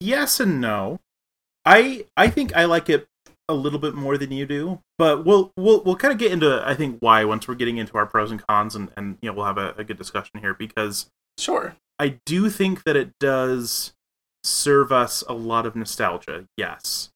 [0.00, 1.00] yes and no.
[1.64, 3.07] I I think I like it
[3.48, 6.62] a little bit more than you do, but we'll we'll we'll kind of get into
[6.66, 9.36] I think why once we're getting into our pros and cons and and you know
[9.36, 11.76] we'll have a, a good discussion here because Sure.
[12.00, 13.92] I do think that it does
[14.42, 16.46] serve us a lot of nostalgia.
[16.56, 17.10] Yes.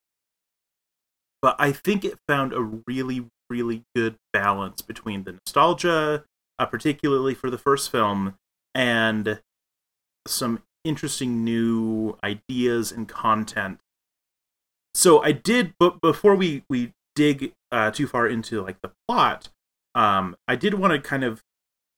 [1.40, 6.25] But I think it found a really really good balance between the nostalgia,
[6.59, 8.35] uh, particularly for the first film,
[8.75, 9.40] and
[10.27, 13.79] some interesting new ideas and content
[14.94, 19.48] so I did, but before we we dig uh, too far into like the plot,
[19.94, 21.42] um, I did want to kind of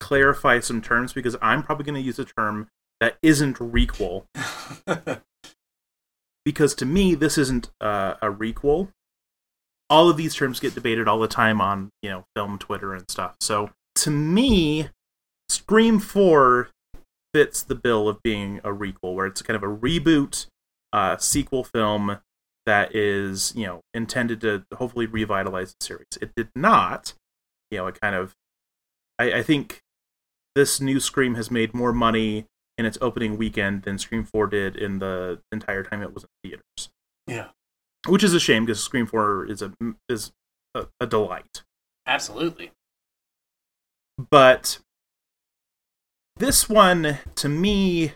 [0.00, 2.68] clarify some terms because I'm probably going to use a term
[3.00, 4.24] that isn't requel
[6.44, 8.88] because to me this isn't uh, a requel.
[9.90, 13.10] All of these terms get debated all the time on you know film Twitter and
[13.10, 13.36] stuff.
[13.40, 14.88] So to me,
[15.48, 16.70] Scream Four
[17.34, 20.46] fits the bill of being a requel, where it's kind of a reboot,
[20.92, 22.18] uh, sequel film
[22.66, 26.18] that is you know intended to hopefully revitalize the series.
[26.20, 27.14] It did not.
[27.70, 28.34] You know, it kind of.
[29.18, 29.80] I, I think
[30.54, 32.46] this new Scream has made more money
[32.76, 36.28] in its opening weekend than Scream Four did in the entire time it was in
[36.42, 36.90] theaters.
[37.26, 37.48] Yeah.
[38.06, 39.72] which is a shame because Scream Four is a
[40.08, 40.32] is
[40.74, 41.62] a, a delight.
[42.06, 42.72] Absolutely.
[44.30, 44.78] But
[46.36, 48.12] this one, to me,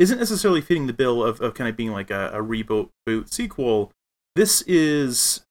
[0.00, 3.32] isn't necessarily fitting the bill of, of kind of being like a, a reboot boot
[3.32, 3.92] sequel.
[4.34, 5.42] This is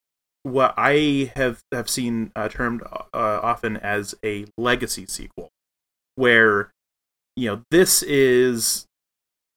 [0.43, 5.49] what I have have seen uh, termed uh, often as a legacy sequel,
[6.15, 6.71] where
[7.35, 8.88] you know this is,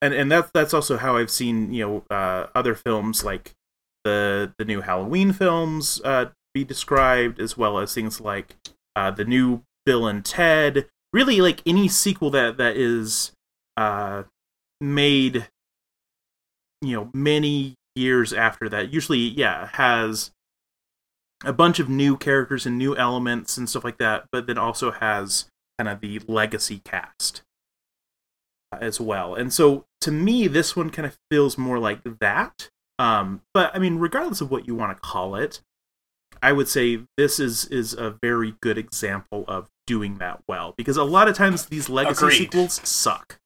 [0.03, 3.53] and and that's that's also how I've seen you know uh, other films like
[4.05, 8.57] the the new Halloween films uh, be described, as well as things like
[8.95, 10.87] uh, the new Bill and Ted.
[11.15, 13.33] Really, like any sequel that that is
[13.77, 14.25] uh,
[14.83, 15.49] made,
[16.81, 18.93] you know, many years after that.
[18.93, 20.33] Usually, yeah, has
[21.45, 24.91] a bunch of new characters and new elements and stuff like that, but then also
[24.91, 25.47] has
[25.79, 27.43] kind of the legacy cast
[28.81, 29.35] as well.
[29.35, 32.69] And so to me, this one kind of feels more like that.
[32.99, 35.61] Um, but I mean, regardless of what you want to call it,
[36.43, 40.97] I would say this is is a very good example of doing that well because
[40.97, 42.37] a lot of times these legacy Agreed.
[42.37, 43.39] sequels suck.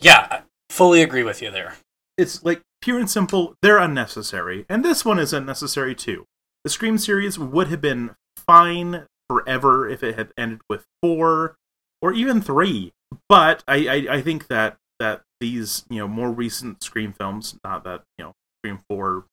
[0.00, 1.76] Yeah, fully agree with you there.
[2.16, 6.24] It's like pure and simple, they're unnecessary, and this one is unnecessary too.
[6.64, 11.56] The Scream series would have been fine forever if it had ended with four
[12.00, 12.92] or even three.
[13.28, 17.84] But I, I, I think that that these you know more recent Scream films, not
[17.84, 19.26] that you know Scream four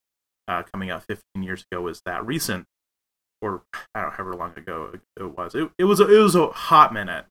[0.48, 2.66] uh, coming out 15 years ago is that recent,
[3.40, 3.62] or
[3.94, 5.54] I don't know however long ago it was.
[5.54, 7.26] It, it was a, it was a hot minute.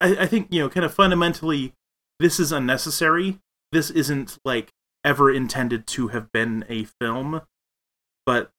[0.00, 1.72] I, I think you know kind of fundamentally
[2.18, 3.38] this is unnecessary.
[3.72, 4.72] This isn't like
[5.04, 7.42] ever intended to have been a film,
[8.24, 8.50] but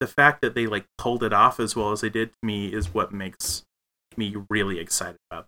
[0.00, 2.72] the fact that they like pulled it off as well as they did to me
[2.72, 3.64] is what makes
[4.16, 5.46] me really excited about.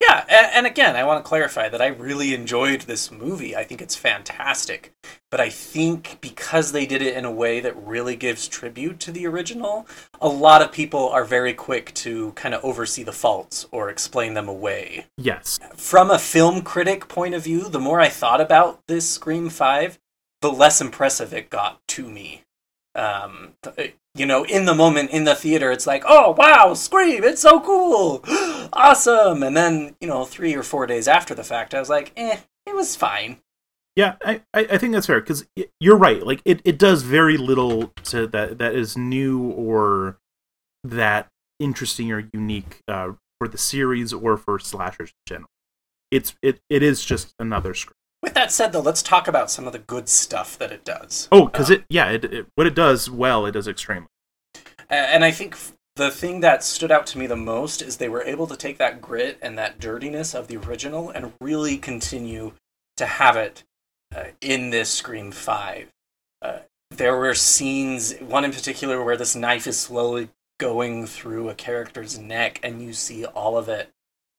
[0.00, 3.54] Yeah, and, and again, I want to clarify that I really enjoyed this movie.
[3.54, 4.92] I think it's fantastic.
[5.30, 9.12] But I think because they did it in a way that really gives tribute to
[9.12, 9.86] the original,
[10.20, 14.34] a lot of people are very quick to kind of oversee the faults or explain
[14.34, 15.06] them away.
[15.16, 15.60] Yes.
[15.76, 19.98] From a film critic point of view, the more I thought about this Scream 5,
[20.40, 22.44] the less impressive it got to me.
[22.98, 23.54] Um,
[24.14, 27.60] you know, in the moment in the theater, it's like, oh wow, Scream, it's so
[27.60, 28.24] cool,
[28.72, 29.42] awesome.
[29.42, 32.38] And then, you know, three or four days after the fact, I was like, eh,
[32.66, 33.38] it was fine.
[33.94, 35.44] Yeah, I, I think that's fair because
[35.80, 36.24] you're right.
[36.24, 40.18] Like it, it does very little to that that is new or
[40.84, 45.50] that interesting or unique uh, for the series or for slashers in general.
[46.12, 47.97] It's it it is just another script.
[48.22, 51.28] With that said, though, let's talk about some of the good stuff that it does.
[51.30, 54.08] Oh, because it yeah it, it what it does well it does extremely.
[54.90, 55.56] And I think
[55.96, 58.78] the thing that stood out to me the most is they were able to take
[58.78, 62.52] that grit and that dirtiness of the original and really continue
[62.96, 63.64] to have it
[64.14, 65.88] uh, in this Scream 5.
[66.40, 66.58] Uh,
[66.90, 72.18] there were scenes, one in particular, where this knife is slowly going through a character's
[72.18, 73.90] neck and you see all of it.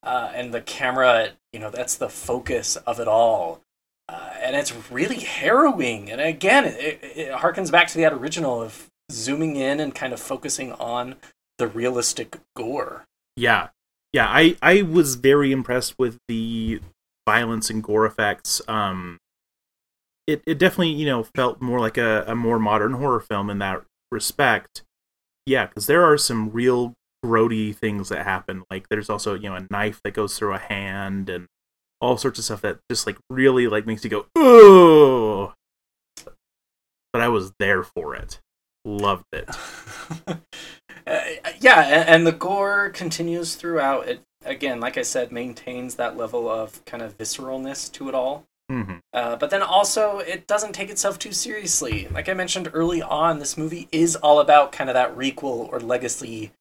[0.02, 3.62] Uh, and the camera, you know, that's the focus of it all.
[4.10, 6.10] Uh, and it's really harrowing.
[6.10, 10.20] And again, it, it, harkens back to that original of zooming in and kind of
[10.20, 11.16] focusing on
[11.60, 13.06] the realistic gore.
[13.36, 13.68] Yeah,
[14.12, 14.28] yeah.
[14.28, 16.82] I I was very impressed with the
[17.28, 18.62] violence and gore effects.
[18.68, 19.20] Um,
[20.26, 23.60] it it definitely you know felt more like a, a more modern horror film in
[23.60, 24.82] that respect.
[25.46, 26.94] Yeah, because there are some real
[27.24, 28.64] grody things that happen.
[28.72, 31.48] Like there's also you know a knife that goes through a hand and
[32.02, 35.54] all sorts of stuff that just like really like makes you go oh.
[37.12, 38.40] But I was there for it.
[38.86, 39.50] Loved it.
[41.08, 41.22] Uh,
[41.60, 44.08] yeah, and, and the gore continues throughout.
[44.08, 48.46] It again, like I said, maintains that level of kind of visceralness to it all.
[48.70, 52.08] hmm Uh, but then also, it doesn't take itself too seriously.
[52.12, 55.80] Like I mentioned early on, this movie is all about kind of that requel or
[55.80, 56.52] legacy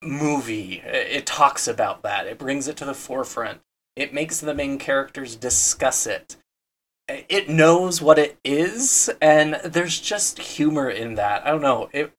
[0.00, 0.80] movie.
[0.84, 3.60] It, it talks about that, it brings it to the forefront,
[3.96, 6.36] it makes the main characters discuss it.
[7.08, 11.46] It knows what it is, and there's just humor in that.
[11.46, 11.90] I don't know.
[11.92, 12.12] It,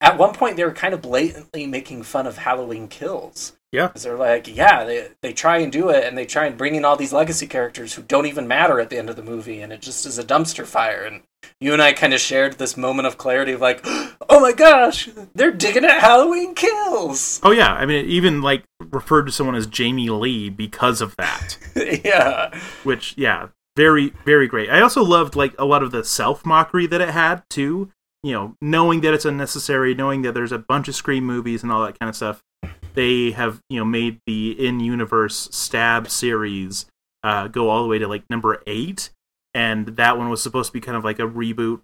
[0.00, 3.54] at one point, they were kind of blatantly making fun of Halloween kills.
[3.72, 3.88] Yeah.
[3.88, 6.74] Because they're like, yeah, they, they try and do it, and they try and bring
[6.74, 9.60] in all these legacy characters who don't even matter at the end of the movie,
[9.60, 11.04] and it just is a dumpster fire.
[11.04, 11.22] And
[11.60, 13.80] you and I kind of shared this moment of clarity of like,
[14.28, 17.40] oh my gosh, they're digging at Halloween kills.
[17.48, 21.14] Oh yeah, I mean, it even like referred to someone as Jamie Lee because of
[21.16, 21.56] that.
[22.04, 22.58] yeah.
[22.84, 24.70] Which, yeah, very, very great.
[24.70, 27.90] I also loved like a lot of the self mockery that it had too.
[28.24, 31.70] You know, knowing that it's unnecessary, knowing that there's a bunch of Scream movies and
[31.70, 32.42] all that kind of stuff.
[32.94, 36.86] They have you know made the in universe stab series
[37.22, 39.10] uh, go all the way to like number eight,
[39.54, 41.82] and that one was supposed to be kind of like a reboot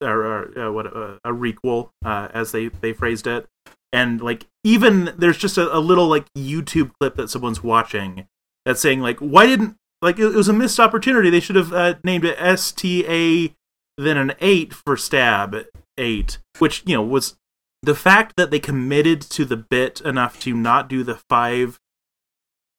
[0.00, 3.46] or, or uh, what uh, a requel, uh, as they they phrased it.
[3.92, 8.26] And like even there's just a, a little like YouTube clip that someone's watching
[8.64, 11.28] that's saying like why didn't like it, it was a missed opportunity.
[11.28, 13.54] They should have uh, named it S T A
[13.98, 15.64] then an eight for stab
[15.98, 17.36] eight, which you know was
[17.82, 21.78] the fact that they committed to the bit enough to not do the five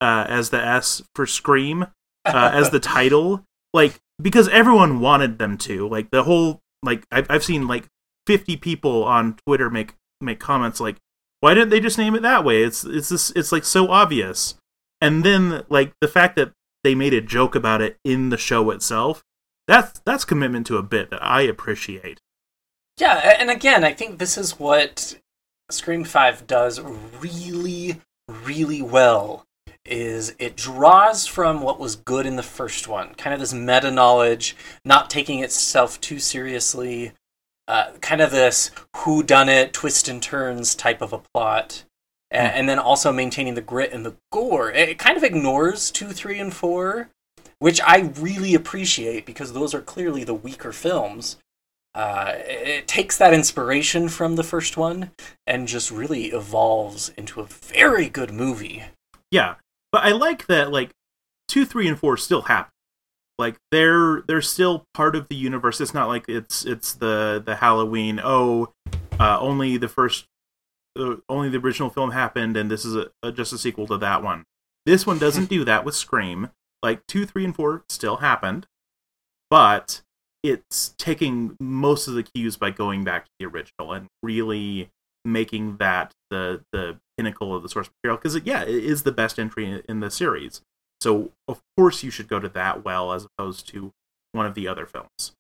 [0.02, 1.88] uh, as the S for Scream
[2.26, 3.44] uh, as the title,
[3.74, 5.88] like because everyone wanted them to.
[5.88, 7.88] Like the whole like I've I've seen like
[8.28, 10.98] fifty people on Twitter make make comments like,
[11.42, 12.64] why didn't they just name it that way?
[12.64, 14.56] It's it's this it's like so obvious.
[15.02, 16.54] And then like the fact that
[16.84, 19.24] they made a joke about it in the show itself,
[19.68, 22.20] that's that's commitment to a bit that I appreciate.
[23.00, 25.20] Yeah, and again, I think this is what
[25.72, 29.46] Scream 5 does really really well
[29.86, 33.92] is it draws from what was good in the first one, kind of this meta
[33.92, 34.56] knowledge,
[34.86, 37.12] not taking itself too seriously,
[37.68, 41.84] uh, kind of this who done it, twist and turns type of a plot,
[42.34, 42.38] mm.
[42.38, 44.72] and, and, then also maintaining the grit and the gore.
[44.72, 47.10] It, it kind of ignores two, three, and four,
[47.64, 51.38] which I really appreciate because those are clearly the weaker films.
[51.96, 55.12] Uh, it takes that inspiration from the first one
[55.48, 58.84] and just really evolves into a very good movie.
[59.32, 59.56] Yeah,
[59.94, 60.92] but I like that like
[61.48, 62.74] two, three, and four still happen.
[63.40, 65.80] Like they're they're still part of the universe.
[65.80, 68.20] It's not like it's it's the the Halloween.
[68.22, 68.74] Oh,
[69.22, 70.26] uh, only the first,
[71.00, 73.98] uh, only the original film happened, and this is a, a, just a sequel to
[74.00, 74.44] that one.
[74.86, 76.50] This one doesn't do that with Scream.
[76.84, 78.68] Like two, three, and four still happened,
[79.50, 80.02] but
[80.44, 84.90] it's taking most of the cues by going back to the original and really
[85.26, 89.40] making that the the pinnacle of the source material because yeah, it is the best
[89.40, 90.62] entry in the series.
[91.02, 93.94] So of course you should go to that well as opposed to
[94.34, 95.32] one of the other films.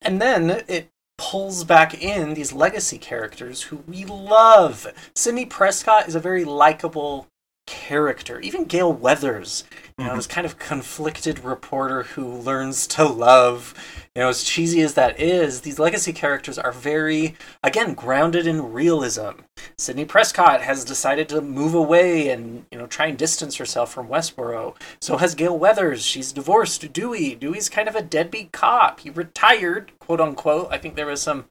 [0.00, 4.86] And then it pulls back in these legacy characters who we love.
[5.14, 7.28] Sidney Prescott is a very likable
[7.66, 8.40] character.
[8.40, 9.64] Even Gale Weathers,
[9.98, 10.16] you know, mm-hmm.
[10.16, 13.74] this kind of conflicted reporter who learns to love.
[14.14, 18.72] You know, as cheesy as that is, these legacy characters are very, again, grounded in
[18.72, 19.40] realism.
[19.78, 24.08] Sidney Prescott has decided to move away and, you know, try and distance herself from
[24.08, 24.76] Woodsboro.
[25.00, 26.04] So has Gale Weathers.
[26.04, 27.34] She's divorced Dewey.
[27.34, 29.00] Dewey's kind of a deadbeat cop.
[29.00, 30.68] He retired, quote unquote.
[30.70, 31.46] I think there was some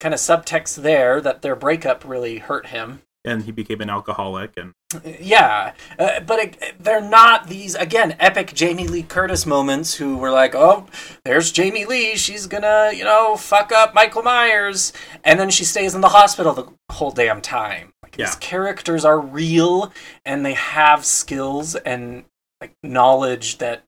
[0.00, 4.52] kind of subtext there that their breakup really hurt him and he became an alcoholic
[4.56, 4.72] and
[5.20, 10.30] yeah uh, but it, they're not these again epic jamie lee curtis moments who were
[10.30, 10.86] like oh
[11.24, 14.92] there's jamie lee she's gonna you know fuck up michael myers.
[15.24, 17.92] And then she stays in the hospital the whole damn time.
[18.02, 18.26] Like yeah.
[18.26, 19.92] these characters are real
[20.24, 22.24] and they have skills and
[22.60, 23.84] like knowledge that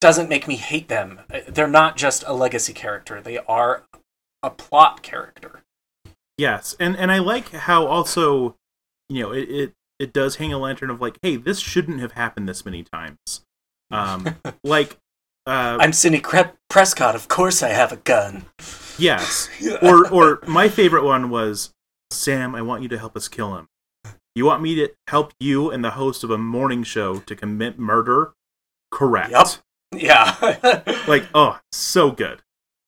[0.00, 1.20] doesn't make me hate them.
[1.32, 3.20] Uh, they're not just a legacy character.
[3.20, 3.84] They are
[4.42, 5.61] a plot character
[6.38, 8.56] Yes, and and I like how also,
[9.08, 12.12] you know, it it, it does hang a lantern of like, hey, this shouldn't have
[12.12, 13.44] happened this many times.
[13.90, 14.98] Um, like,
[15.46, 17.14] uh, I'm Sidney Cre- Prescott.
[17.14, 18.46] Of course, I have a gun.
[18.98, 19.48] Yes,
[19.82, 21.72] or or my favorite one was
[22.10, 22.54] Sam.
[22.54, 23.68] I want you to help us kill him.
[24.34, 27.78] You want me to help you and the host of a morning show to commit
[27.78, 28.32] murder?
[28.90, 29.30] Correct.
[29.30, 29.48] Yep.
[29.94, 31.02] Yeah.
[31.06, 32.42] like, oh, so good.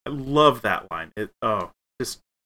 [0.07, 1.13] I love that line.
[1.17, 1.73] It oh,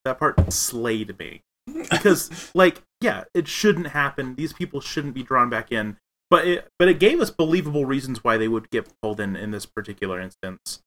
[0.09, 1.41] that part slayed me.
[1.89, 4.35] Because like yeah it shouldn't happen.
[4.35, 5.97] These people shouldn't be drawn back in.
[6.29, 9.51] But it but it gave us believable reasons why they would get pulled in in
[9.51, 10.81] this particular instance.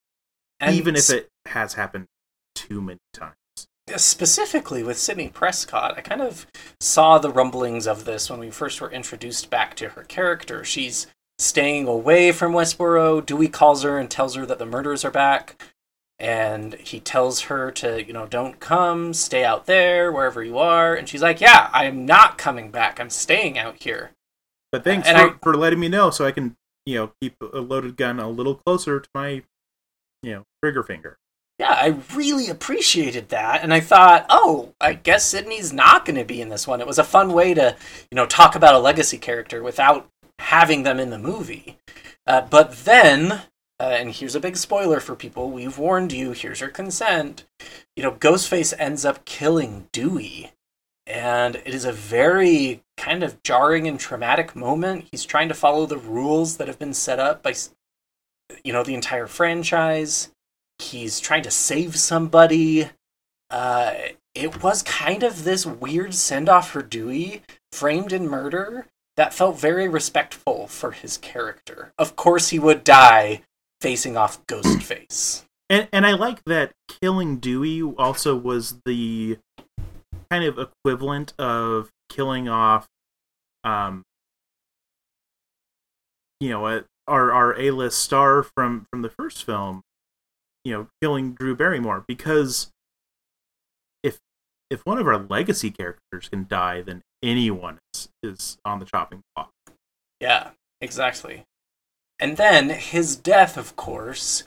[0.61, 2.07] And even if it has happened
[2.55, 3.35] too many times.
[3.97, 6.47] Specifically with Sidney Prescott, I kind of
[6.81, 10.63] saw the rumblings of this when we first were introduced back to her character.
[10.63, 11.09] She's
[11.39, 13.27] staying away from Woodsboro.
[13.27, 15.61] Dewey calls her and tells her that the murders are back
[16.23, 20.95] and he tells her to you know don't come stay out there wherever you are.
[20.95, 23.01] And she's like yeah i'm not coming back.
[23.01, 24.13] I'm staying out here.
[24.71, 26.57] But thanks for, I, for letting me know so i can
[26.87, 29.43] you know keep a loaded gun a little closer to my
[30.23, 31.19] you know trigger finger.
[31.59, 33.65] Yeah i really appreciated that.
[33.65, 36.81] And i thought oh i guess sidney's not going to be in this one.
[36.81, 37.77] It was a fun way to
[38.13, 40.09] you know talk about a legacy character without
[40.39, 41.79] having them in the movie.
[42.27, 43.43] Uh, but then
[43.83, 45.51] uh, and here's a big spoiler for people.
[45.51, 46.31] We've warned you.
[46.31, 47.47] Here's your consent.
[47.97, 50.53] You know, Ghostface ends up killing Dewey.
[51.05, 55.09] And it is a very kind of jarring and traumatic moment.
[55.11, 57.55] He's trying to follow the rules that have been set up by,
[58.63, 60.31] you know, the entire franchise.
[60.79, 62.89] He's trying to save somebody.
[63.51, 63.95] Uh,
[64.33, 69.59] it was kind of this weird send off for Dewey, framed in murder, that felt
[69.59, 71.93] very respectful for his character.
[71.99, 73.43] Of course, he would die,
[73.83, 75.45] facing off Ghostface.
[75.69, 79.39] And and I like that killing Dewey also was the
[80.31, 82.87] kind of equivalent of killing off
[83.65, 84.05] um
[86.41, 89.83] you know, a, our our A-list star from from the first film,
[90.65, 92.71] you know, killing Drew Barrymore because
[94.03, 94.19] if
[94.71, 99.23] if one of our legacy characters can die, then anyone is, is on the chopping
[99.35, 99.51] block.
[100.21, 101.45] Yeah, exactly.
[102.23, 104.45] And then his death, of course,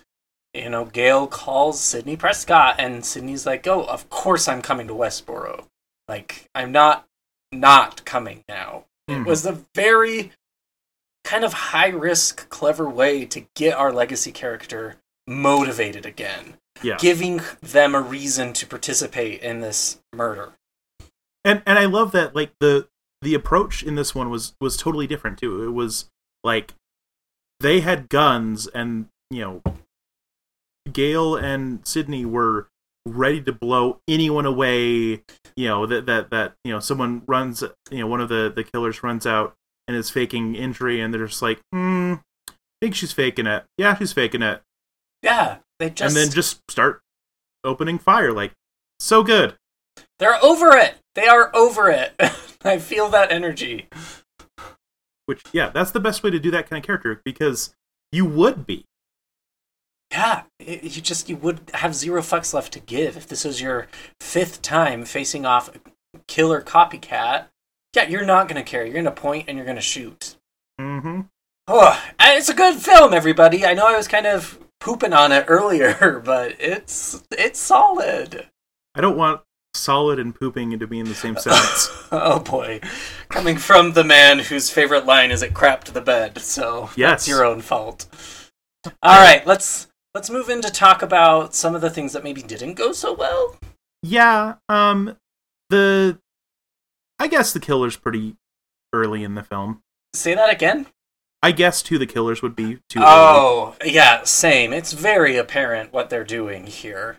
[0.53, 4.93] you know, Gale calls Sidney Prescott, and Sidney's like, "Oh, of course I'm coming to
[4.93, 5.65] Woodsboro.
[6.07, 7.05] Like, I'm not
[7.51, 9.21] not coming now." Mhm.
[9.21, 10.31] It was a very
[11.25, 14.95] kind of high risk, clever way to get our legacy character
[15.27, 16.95] motivated again, Yeah.
[16.97, 20.53] giving them a reason to participate in this murder.
[21.43, 22.87] and and I love that like the
[23.21, 25.61] the approach in this one was was totally different too.
[25.63, 26.09] It was
[26.43, 26.73] like
[27.59, 29.61] they had guns and you know
[30.91, 32.67] Gale and Sidney were
[33.07, 35.23] ready to blow anyone away,
[35.55, 38.63] you know, that that that you know someone runs you know one of the the
[38.63, 39.53] killers runs out
[39.87, 42.15] and is faking injury and they're just like, "Hmm,
[42.49, 43.63] I think she's faking it.
[43.77, 44.61] Yeah, she's faking it."
[45.23, 47.01] Yeah, they just And then just start
[47.63, 48.51] opening fire like
[48.99, 49.55] so good.
[50.19, 50.95] they're over it.
[51.15, 52.13] They are over it.
[52.63, 53.87] I feel that energy.
[55.25, 57.75] Which yeah, that's the best way to do that kind of character because
[58.11, 58.85] you would be.
[60.11, 63.61] Yeah, it, you just you would have zero fucks left to give if this was
[63.61, 63.87] your
[64.21, 65.79] fifth time facing off a
[66.27, 67.45] killer copycat.
[67.95, 68.85] Yeah, you're not gonna care.
[68.85, 70.35] You're gonna point and you're gonna shoot.
[70.79, 71.21] Mm-hmm.
[71.67, 73.65] Oh, it's a good film, everybody.
[73.65, 78.47] I know I was kind of pooping on it earlier, but it's it's solid.
[78.93, 79.41] I don't want
[79.75, 81.89] solid and pooping to be in the same sentence.
[82.11, 82.79] oh boy,
[83.29, 87.11] coming from the man whose favorite line is "It crapped the bed," so Yes.
[87.11, 88.05] that's your own fault.
[89.03, 92.41] All right, let's let's move in to talk about some of the things that maybe
[92.41, 93.57] didn't go so well.
[94.03, 95.17] yeah, um
[95.69, 96.19] the
[97.19, 98.35] I guess the killer's pretty
[98.93, 99.81] early in the film.
[100.13, 100.87] Say that again.
[101.41, 103.05] I guess two the killers would be too early.
[103.07, 104.73] Oh, yeah, same.
[104.73, 107.17] It's very apparent what they're doing here.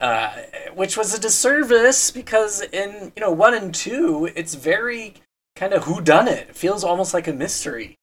[0.00, 0.30] Uh,
[0.74, 5.14] which was a disservice because in, you know, 1 and 2, it's very
[5.56, 6.50] kind of who done it.
[6.50, 7.96] It feels almost like a mystery.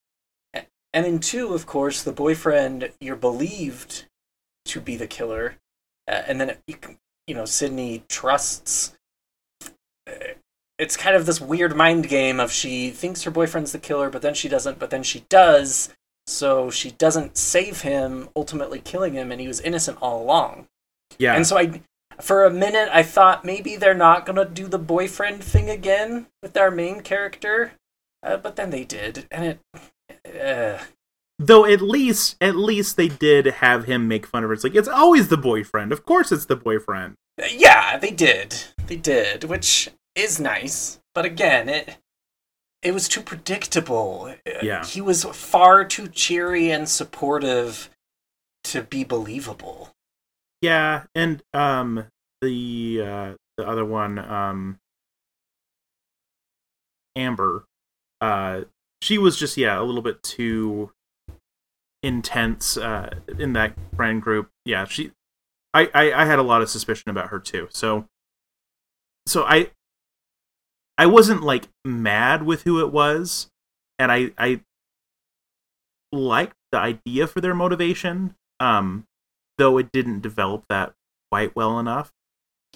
[0.53, 4.05] And in 2, of course, the boyfriend you're believed
[4.65, 5.55] to be the killer.
[6.07, 8.95] Uh, and then you can, you know, Sidney trusts
[10.07, 10.33] uh,
[10.77, 14.21] it's kind of this weird mind game of she thinks her boyfriend's the killer, but
[14.21, 15.93] then she doesn't, but then she does.
[16.27, 20.67] So she doesn't save him, ultimately killing him, and he was innocent all along.
[21.17, 21.35] Yeah.
[21.35, 21.81] And so I,
[22.21, 26.55] for a minute, I thought maybe they're not gonna do the boyfriend thing again with
[26.57, 27.73] our main character,
[28.23, 29.59] uh, but then they did, and it.
[30.39, 30.83] Uh,
[31.37, 34.53] Though at least at least they did have him make fun of her.
[34.53, 35.91] It's like it's always the boyfriend.
[35.91, 37.15] Of course it's the boyfriend.
[37.51, 38.55] yeah, they did,
[38.87, 41.01] they did, which is nice.
[41.13, 41.97] But again, it
[42.81, 44.33] it was too predictable.
[44.61, 44.85] Yeah.
[44.85, 47.89] he was far too cheery and supportive
[48.65, 49.91] to be believable.
[50.65, 52.07] Yeah, and um
[52.41, 54.79] the uh the other one um
[57.15, 57.65] Amber
[58.19, 58.61] uh
[58.99, 60.89] she was just yeah, a little bit too
[62.01, 64.49] intense uh in that friend group.
[64.65, 65.11] Yeah, she
[65.71, 67.67] I I, I had a lot of suspicion about her too.
[67.69, 68.07] So
[69.27, 69.69] so I
[70.97, 73.51] I wasn't like mad with who it was
[73.99, 74.61] and I I
[76.11, 78.33] liked the idea for their motivation.
[78.59, 79.05] Um
[79.57, 80.93] though it didn't develop that
[81.31, 82.11] quite well enough.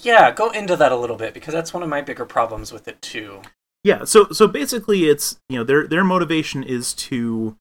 [0.02, 2.88] Yeah, go into that a little bit because that's one of my bigger problems with
[2.88, 3.42] it too.
[3.84, 7.58] Yeah, so so basically it's you know their their motivation is to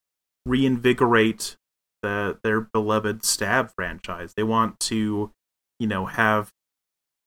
[0.46, 1.56] reinvigorate
[2.02, 4.34] the their beloved stab franchise.
[4.36, 5.32] They want to,
[5.78, 6.50] you know, have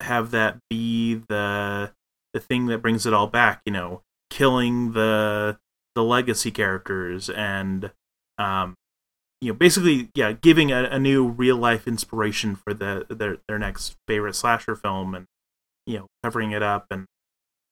[0.02, 1.92] have that be the
[2.34, 5.58] the thing that brings it all back, you know, killing the
[5.96, 7.92] the legacy characters and
[8.38, 8.76] um
[9.42, 13.60] you know basically yeah giving a, a new real life inspiration for the their their
[13.60, 15.26] next favorite slasher film and
[15.86, 17.06] you know covering it up and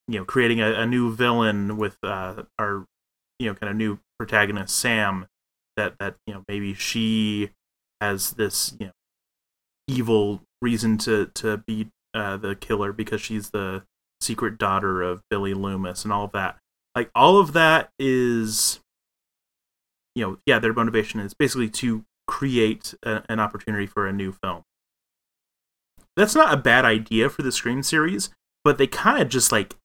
[0.07, 2.85] you know creating a, a new villain with uh our
[3.37, 5.27] you know kind of new protagonist sam
[5.77, 7.51] that that you know maybe she
[8.01, 8.93] has this you know
[9.87, 13.83] evil reason to to be uh the killer because she's the
[14.21, 16.57] secret daughter of billy loomis and all of that.
[16.95, 18.79] Like all of that is
[20.19, 24.31] you know yeah their motivation is basically to create a, an opportunity for a new
[24.31, 24.61] film
[26.15, 28.29] that's not a bad idea for the scream series
[28.63, 29.75] but they kind of just like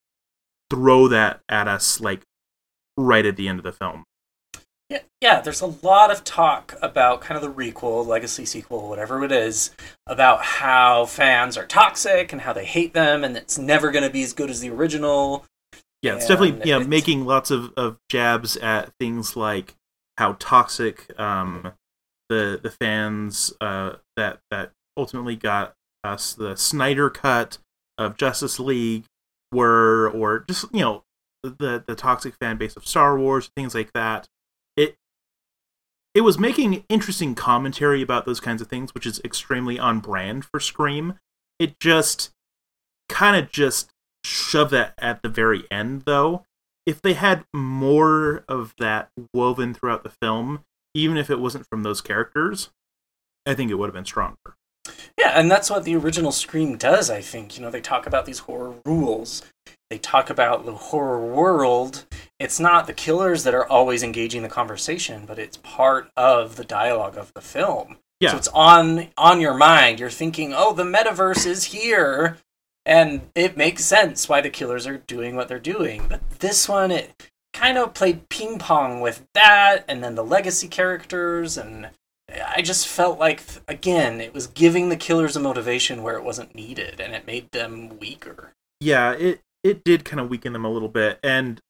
[0.71, 2.23] throw that at us like
[2.97, 4.05] right at the end of the film
[4.91, 9.25] Yeah, yeah, there's a lot of talk about kind of the requel, legacy sequel, whatever
[9.25, 9.71] it is,
[10.07, 14.11] about how fans are toxic and how they hate them and it's never going to
[14.11, 15.45] be as good as the original.
[16.03, 19.75] Yeah, it's And definitely yeah it's- making lots of, of jabs at things like
[20.19, 21.73] how toxic um,
[22.29, 27.59] the the fans uh, that that ultimately got us the Snyder cut
[27.99, 29.05] of Justice League
[29.53, 31.05] were, or just you know
[31.43, 34.27] the the toxic fan base of Star Wars, things like that.
[34.77, 34.97] It
[36.15, 40.45] it was making interesting commentary about those kinds of things, which is extremely on brand
[40.45, 41.15] for Scream.
[41.59, 42.31] It just
[43.09, 43.91] kind of just
[44.25, 46.45] shoved that at the very end, though.
[46.87, 50.65] If they had more of that woven throughout the film,
[50.95, 52.71] even if it wasn't from those characters,
[53.47, 54.57] I think it would have been stronger.
[55.19, 57.57] Yeah, and that's what the original Scream does, I think.
[57.57, 59.43] You know, they talk about these horror rules.
[59.91, 62.05] They talk about the horror world.
[62.39, 66.65] It's not the killers that are always engaging the conversation, but it's part of the
[66.65, 67.99] dialogue of the film.
[68.21, 68.33] Yeah.
[68.33, 70.01] So it's on on your mind.
[70.01, 72.39] You're thinking, "Oh, the metaverse is here."
[72.87, 76.07] And it makes sense why the killers are doing what they're doing.
[76.09, 80.69] But this one it kind of played ping pong with that and then the legacy
[80.69, 81.89] characters and
[82.53, 86.55] I just felt like again it was giving the killers a motivation where it wasn't
[86.55, 88.53] needed and it made them weaker.
[88.81, 91.61] yeah it it did kind of weaken them a little bit and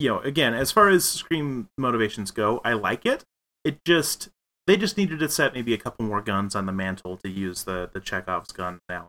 [0.00, 3.22] you know again as far as scream motivations go i like it
[3.62, 4.30] it just
[4.66, 7.64] they just needed to set maybe a couple more guns on the mantle to use
[7.64, 9.08] the the chekhov's gun now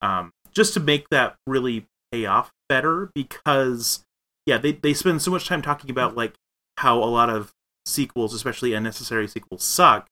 [0.00, 4.04] um just to make that really pay off better because
[4.46, 6.34] yeah they they spend so much time talking about like
[6.78, 7.52] how a lot of
[7.86, 10.08] sequels especially unnecessary sequels suck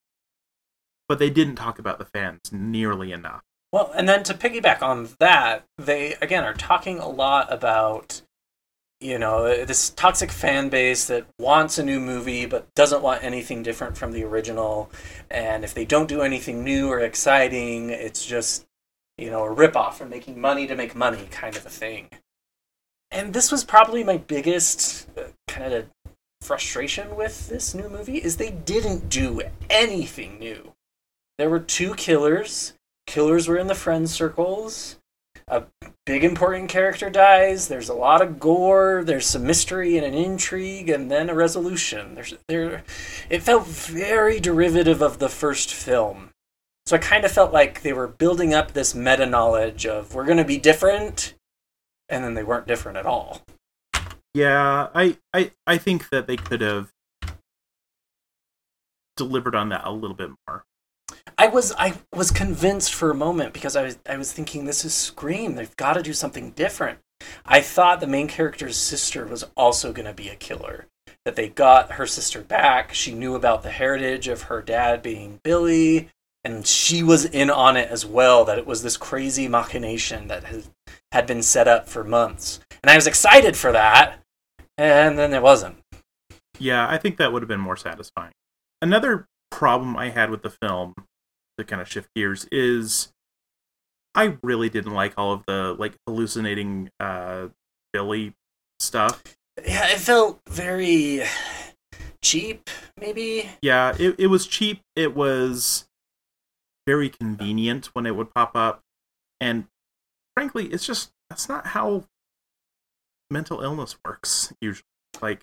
[1.12, 3.42] but they didn't talk about the fans nearly enough.
[3.70, 8.22] Well, and then to piggyback on that, they again are talking a lot about
[8.98, 13.62] you know this toxic fan base that wants a new movie but doesn't want anything
[13.62, 14.90] different from the original.
[15.30, 18.64] And if they don't do anything new or exciting it's just
[19.18, 22.08] you know a ripoff or making money to make money kind of a thing.
[23.10, 25.86] And this was probably my biggest uh, kind of
[26.40, 30.72] frustration with this new movie is they didn't do anything new.
[31.38, 32.74] There were two killers.
[33.06, 34.98] Killers were in the friend circles.
[35.48, 35.64] A
[36.06, 37.68] big important character dies.
[37.68, 39.02] There's a lot of gore.
[39.04, 42.14] There's some mystery and an intrigue and then a resolution.
[42.14, 42.82] There's there
[43.28, 46.31] it felt very derivative of the first film
[46.86, 50.24] so i kind of felt like they were building up this meta knowledge of we're
[50.24, 51.34] going to be different
[52.08, 53.42] and then they weren't different at all
[54.34, 56.90] Yeah, I, I I think that they could have
[59.16, 60.64] delivered on that a little bit more.
[61.36, 64.84] I was I was convinced for a moment because I was I was thinking this
[64.84, 65.54] is Scream.
[65.54, 66.98] They've got to do something different.
[67.44, 70.86] I thought the main character's sister was also going to be a killer.
[71.24, 72.94] That they got her sister back.
[72.94, 76.08] She knew about the heritage of her dad being Billy,
[76.44, 78.44] and she was in on it as well.
[78.44, 80.64] That it was this crazy machination that had
[81.12, 84.18] had been set up for months, and I was excited for that.
[84.78, 85.76] And then it wasn't.
[86.58, 88.32] Yeah, I think that would have been more satisfying.
[88.80, 90.94] Another problem I had with the film,
[91.58, 93.12] to kind of shift gears, is
[94.14, 97.48] I really didn't like all of the like hallucinating uh
[97.92, 98.34] Billy
[98.80, 99.22] stuff.
[99.64, 101.22] Yeah, it felt very
[102.22, 103.50] cheap, maybe.
[103.60, 104.80] Yeah, it it was cheap.
[104.96, 105.86] It was
[106.86, 108.80] very convenient when it would pop up,
[109.40, 109.66] and
[110.36, 112.04] frankly, it's just that's not how
[113.30, 114.84] mental illness works usually.
[115.20, 115.42] Like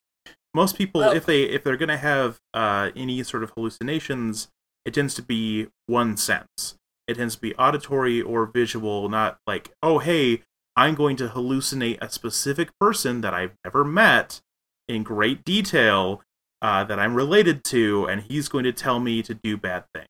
[0.54, 4.50] most people, Well- if they if they're gonna have uh, any sort of hallucinations,
[4.86, 6.76] it tends to be one sense.
[7.08, 10.44] It tends to be auditory or visual, not like oh hey,
[10.76, 14.42] I'm going to hallucinate a specific person that I've never met
[14.88, 16.22] in great detail
[16.62, 20.08] uh, that I'm related to, and he's going to tell me to do bad things.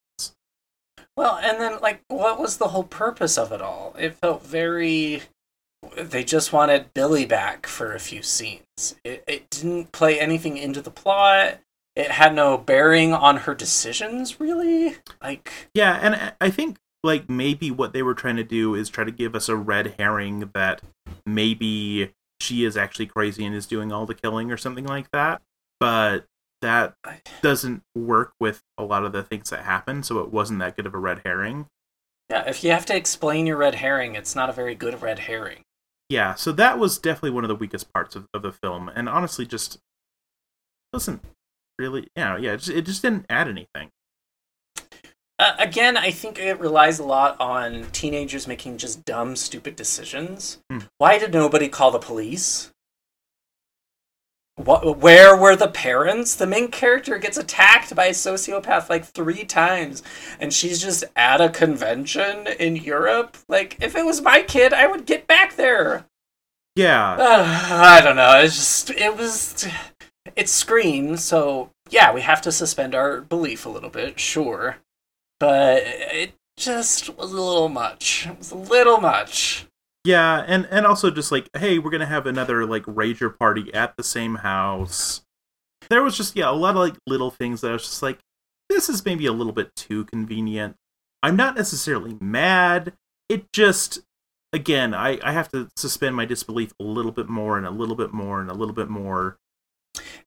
[1.18, 3.96] Well, and then like, what was the whole purpose of it all?
[4.00, 5.24] It felt very.
[5.98, 8.96] They just wanted Billy back for a few scenes.
[9.04, 11.60] It, it didn't play anything into the plot.
[11.96, 14.98] It had no bearing on her decisions, really.
[15.22, 18.90] Like, Yeah, and I- I think like maybe what they were trying to do is
[18.90, 20.82] try to give us a red herring that
[21.26, 25.42] maybe she is actually crazy and is doing all the killing or something like that.
[25.80, 26.26] But
[26.62, 26.96] that
[27.42, 30.86] doesn't work with a lot of the things that happen, so it wasn't that good
[30.86, 31.68] of a red herring.
[32.30, 35.20] yeah, if you have to explain your red herring, it's not a very good red
[35.20, 35.64] herring.
[36.10, 39.08] Yeah, so that was definitely one of the weakest parts of, of the film, and
[39.08, 39.80] honestly, just
[40.92, 41.22] wasn't
[41.78, 43.90] really, you know, yeah, it just, it just didn't add anything.
[45.40, 50.58] Uh, again, I think it relies a lot on teenagers making just dumb, stupid decisions.
[50.70, 50.80] Hmm.
[50.98, 52.72] Why did nobody call the police?
[54.60, 56.36] What, where were the parents?
[56.36, 60.04] The main character gets attacked by a sociopath like three times,
[60.38, 63.38] and she's just at a convention in Europe.
[63.48, 66.06] Like, if it was my kid, I would get back there.
[66.76, 67.14] Yeah.
[67.14, 68.42] Uh, I don't know.
[68.42, 69.66] It's just, it was,
[70.36, 74.78] it's Scream, so yeah, we have to suspend our belief a little bit, sure.
[75.40, 78.28] But it just was a little much.
[78.28, 79.68] It was a little much.
[80.06, 83.98] Yeah, and and also just like, hey, we're gonna have another like rager party at
[83.98, 85.22] the same house.
[85.90, 88.20] There was just yeah a lot of like little things that I was just like,
[88.70, 90.76] this is maybe a little bit too convenient.
[91.22, 92.94] I'm not necessarily mad.
[93.28, 94.02] It just
[94.54, 97.96] again, I I have to suspend my disbelief a little bit more and a little
[97.96, 99.38] bit more and a little bit more.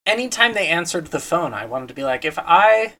[0.04, 2.94] Anytime they answered the phone, I wanted to be like, if I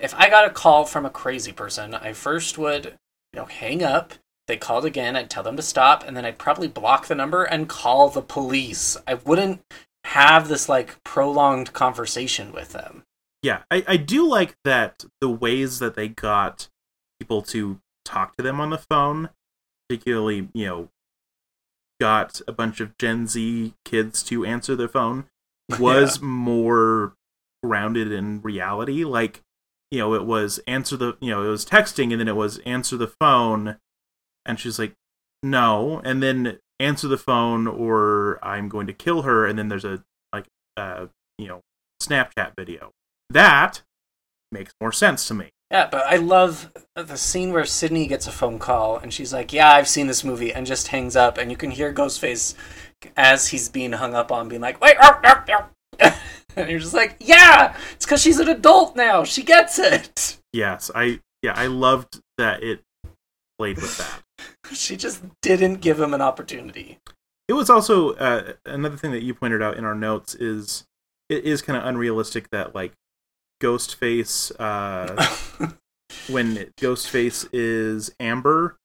[0.00, 2.96] if I got a call from a crazy person, I first would
[3.32, 4.14] you know hang up
[4.46, 7.44] they called again, I'd tell them to stop, and then I'd probably block the number
[7.44, 8.96] and call the police.
[9.06, 9.60] I wouldn't
[10.04, 13.02] have this like prolonged conversation with them.
[13.42, 16.68] Yeah, I, I do like that the ways that they got
[17.20, 19.30] people to talk to them on the phone,
[19.88, 20.88] particularly, you know,
[22.00, 25.26] got a bunch of Gen Z kids to answer the phone,
[25.78, 26.26] was yeah.
[26.26, 27.14] more
[27.62, 29.04] grounded in reality.
[29.04, 29.42] Like,
[29.90, 32.58] you know, it was answer the, you know, it was texting and then it was
[32.58, 33.76] answer the phone
[34.46, 34.92] and she's like,
[35.42, 36.00] no.
[36.04, 39.46] And then answer the phone or I'm going to kill her.
[39.46, 41.06] And then there's a, like, uh,
[41.38, 41.60] you know,
[42.02, 42.90] Snapchat video.
[43.30, 43.82] That
[44.52, 45.50] makes more sense to me.
[45.70, 49.52] Yeah, but I love the scene where Sidney gets a phone call and she's like,
[49.52, 52.54] "Yeah, I've seen this movie," and just hangs up, and you can hear Ghostface
[53.16, 54.96] as he's being hung up on, being like, "Wait,"
[55.98, 59.24] and you're just like, "Yeah, it's because she's an adult now.
[59.24, 62.82] She gets it." Yes, I yeah, I loved that it
[63.58, 64.22] played with that.
[64.72, 66.98] She just didn't give him an opportunity.
[67.48, 70.84] It was also uh, another thing that you pointed out in our notes is
[71.28, 72.92] it is kind of unrealistic that like
[73.62, 75.68] Ghostface uh,
[76.28, 78.76] when Ghostface is Amber,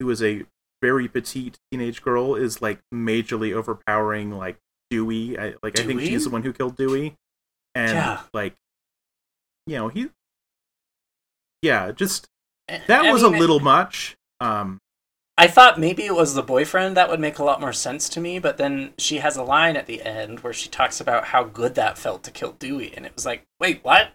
[0.00, 0.44] who is a
[0.80, 4.56] very petite teenage girl, is like majorly overpowering like
[4.90, 5.38] Dewey.
[5.38, 5.84] I, like Dewey?
[5.84, 7.14] I think she's the one who killed Dewey,
[7.74, 8.20] and yeah.
[8.32, 8.54] like
[9.66, 10.08] you know he,
[11.62, 12.26] yeah, just
[12.68, 14.16] that I was mean, a little much.
[14.40, 14.80] Um,
[15.42, 18.20] I thought maybe it was the boyfriend that would make a lot more sense to
[18.20, 21.42] me, but then she has a line at the end where she talks about how
[21.42, 24.12] good that felt to kill Dewey, and it was like, wait, what?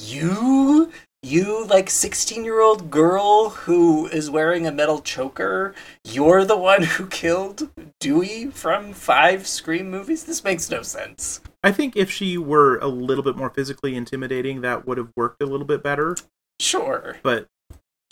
[0.00, 0.92] You?
[1.20, 5.74] You, like 16 year old girl who is wearing a metal choker,
[6.04, 10.22] you're the one who killed Dewey from five Scream movies?
[10.22, 11.40] This makes no sense.
[11.64, 15.42] I think if she were a little bit more physically intimidating, that would have worked
[15.42, 16.16] a little bit better.
[16.60, 17.16] Sure.
[17.24, 17.48] But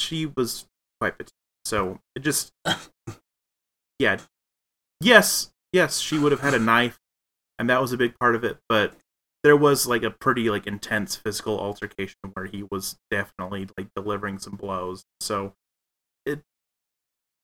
[0.01, 0.67] she was
[1.01, 1.33] quite petite.
[1.67, 2.53] So it just,
[3.99, 4.19] yeah,
[5.01, 7.01] yes, yes, she would have had a knife,
[7.59, 8.59] and that was a big part of it.
[8.69, 8.95] But
[9.43, 14.39] there was like a pretty like intense physical altercation where he was definitely like delivering
[14.39, 15.03] some blows.
[15.21, 15.55] So
[16.25, 16.43] it,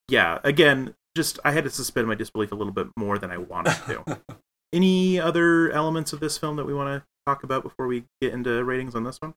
[0.06, 3.38] yeah, again, just I had to suspend my disbelief a little bit more than I
[3.38, 4.20] wanted to.
[4.72, 8.32] Any other elements of this film that we want to talk about before we get
[8.32, 9.34] into ratings on this one?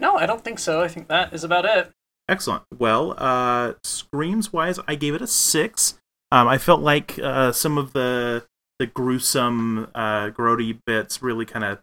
[0.00, 0.82] No, I don't think so.
[0.82, 1.92] I think that is about it.
[2.30, 2.62] Excellent.
[2.78, 5.98] Well, uh, screams wise, I gave it a six.
[6.30, 8.46] Um, I felt like uh, some of the
[8.78, 11.80] the gruesome, uh, grody bits really kind of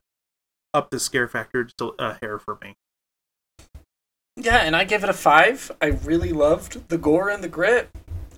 [0.73, 2.75] up the scare factor just a, a hair for me.
[4.37, 5.69] Yeah, and I give it a five.
[5.81, 7.89] I really loved the gore and the grit.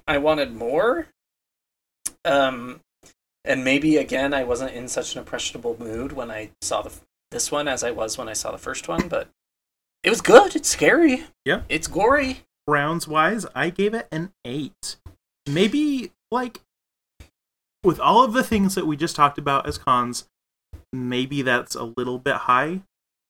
[0.08, 1.08] I wanted more.
[2.26, 2.82] Um,
[3.46, 6.92] and maybe again, I wasn't in such an impressionable mood when I saw the
[7.32, 9.30] this one as I was when I saw the first one, but
[10.04, 10.56] it was good.
[10.56, 11.26] It's scary.
[11.46, 11.62] Yeah.
[11.70, 12.42] It's gory.
[12.66, 14.98] Browns wise, I gave it an eight.
[15.48, 16.62] Maybe like
[17.84, 20.28] with all of the things that we just talked about as cons,
[20.94, 22.82] maybe that's a little bit high.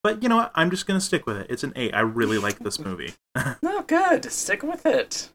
[0.03, 0.51] But you know what?
[0.55, 1.47] I'm just gonna stick with it.
[1.49, 1.93] It's an eight.
[1.93, 3.13] I really like this movie.
[3.61, 4.31] no, good.
[4.31, 5.29] Stick with it.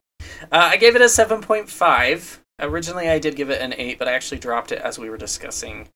[0.51, 2.41] Uh, I gave it a seven point five.
[2.59, 5.17] Originally, I did give it an eight, but I actually dropped it as we were
[5.17, 5.89] discussing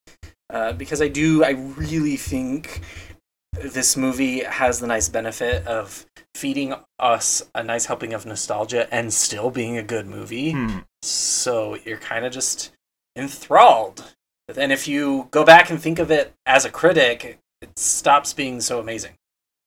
[0.50, 1.44] uh, because I do.
[1.44, 2.82] I really think
[3.54, 9.14] this movie has the nice benefit of feeding us a nice helping of nostalgia and
[9.14, 10.52] still being a good movie.
[10.52, 10.80] Hmm.
[11.02, 12.72] So you're kind of just
[13.16, 14.16] enthralled.
[14.56, 18.62] And if you go back and think of it as a critic, it stops being
[18.62, 19.14] so amazing.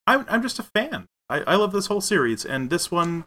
[0.07, 1.07] I'm I'm just a fan.
[1.28, 3.24] I, I love this whole series, and this one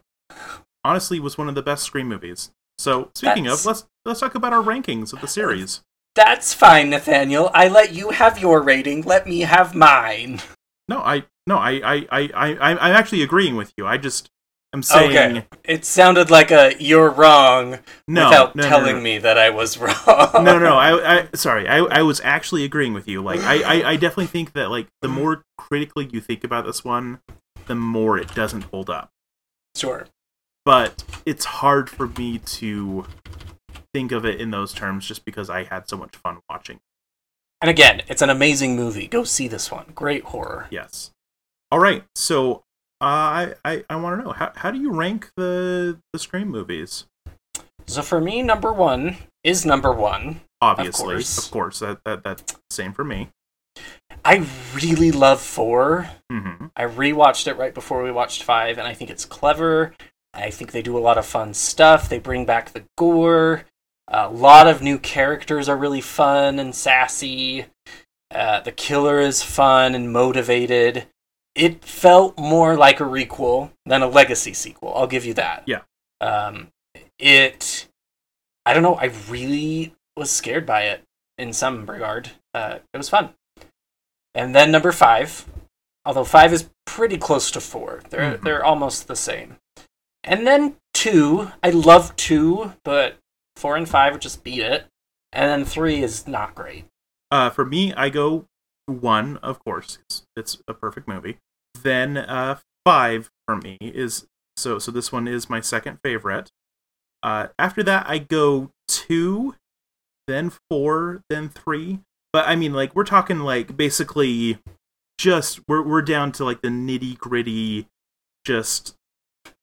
[0.84, 2.50] honestly was one of the best Scream movies.
[2.78, 3.60] So speaking That's...
[3.60, 5.82] of, let's let's talk about our rankings of the series.
[6.16, 7.50] That's fine, Nathaniel.
[7.52, 9.02] I let you have your rating.
[9.02, 10.40] Let me have mine.
[10.88, 13.86] No, I no, I I I I I'm actually agreeing with you.
[13.86, 14.30] I just
[14.72, 15.46] I'm saying Okay.
[15.64, 19.78] It sounded like a you're wrong no, without no, no, telling me that I was
[19.78, 20.44] wrong.
[20.44, 23.22] no, no, I, I, sorry, I, I was actually agreeing with you.
[23.22, 26.84] Like, I, I, I definitely think that like the more critically you think about this
[26.84, 27.20] one,
[27.66, 29.10] the more it doesn't hold up.
[29.74, 30.06] Sure.
[30.64, 33.06] But it's hard for me to
[33.96, 36.80] think of it in those terms, just because I had so much fun watching.
[37.62, 39.06] And again, it's an amazing movie.
[39.06, 39.86] Go see this one.
[39.94, 40.66] Great horror.
[40.70, 41.12] Yes.
[41.72, 42.56] All right, so
[43.00, 46.48] uh, I, I, I want to know how, how do you rank the the Scream
[46.48, 47.06] movies?
[47.86, 50.42] So for me, number one is number one.
[50.60, 51.38] Obviously, course.
[51.38, 53.30] of course, that, that that's same for me.
[54.26, 56.10] I really love four.
[56.30, 59.94] hmm I rewatched it right before we watched five, and I think it's clever.
[60.34, 62.10] I think they do a lot of fun stuff.
[62.10, 63.64] They bring back the gore.
[64.08, 67.66] A lot of new characters are really fun and sassy.
[68.30, 71.06] Uh, the killer is fun and motivated.
[71.54, 74.92] It felt more like a requel than a legacy sequel.
[74.94, 75.64] I'll give you that.
[75.66, 75.80] Yeah.
[76.20, 76.68] Um,
[77.18, 77.88] it.
[78.64, 78.94] I don't know.
[78.96, 81.02] I really was scared by it
[81.38, 82.30] in some regard.
[82.54, 83.30] Uh, it was fun.
[84.34, 85.46] And then number five,
[86.04, 88.02] although five is pretty close to four.
[88.10, 88.42] They're Mhm.
[88.42, 89.56] they're almost the same.
[90.24, 93.16] And then two, I love two, but
[93.56, 94.86] four and five just beat it.
[95.32, 96.84] And then three is not great.
[97.30, 98.46] Uh, for me, I go
[98.86, 99.98] one, of course.
[100.04, 101.38] It's, it's a perfect movie.
[101.82, 104.26] Then uh, five for me is
[104.56, 104.90] so so.
[104.90, 106.50] This one is my second favorite.
[107.22, 109.56] Uh, after that, I go two,
[110.26, 112.00] then four, then three.
[112.32, 114.58] But I mean, like we're talking like basically
[115.18, 117.88] just we're we're down to like the nitty gritty,
[118.44, 118.94] just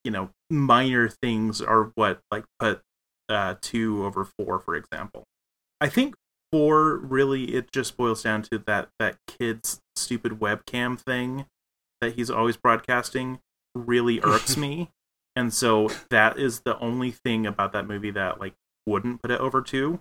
[0.04, 2.82] you know minor things are what like put
[3.30, 5.24] uh, two over four, for example.
[5.82, 6.16] I think
[6.52, 11.46] four really it just boils down to that that kid's stupid webcam thing
[12.00, 13.40] that he's always broadcasting
[13.76, 14.92] really irks me.
[15.36, 18.54] And so that is the only thing about that movie that like
[18.86, 20.00] wouldn't put it over two.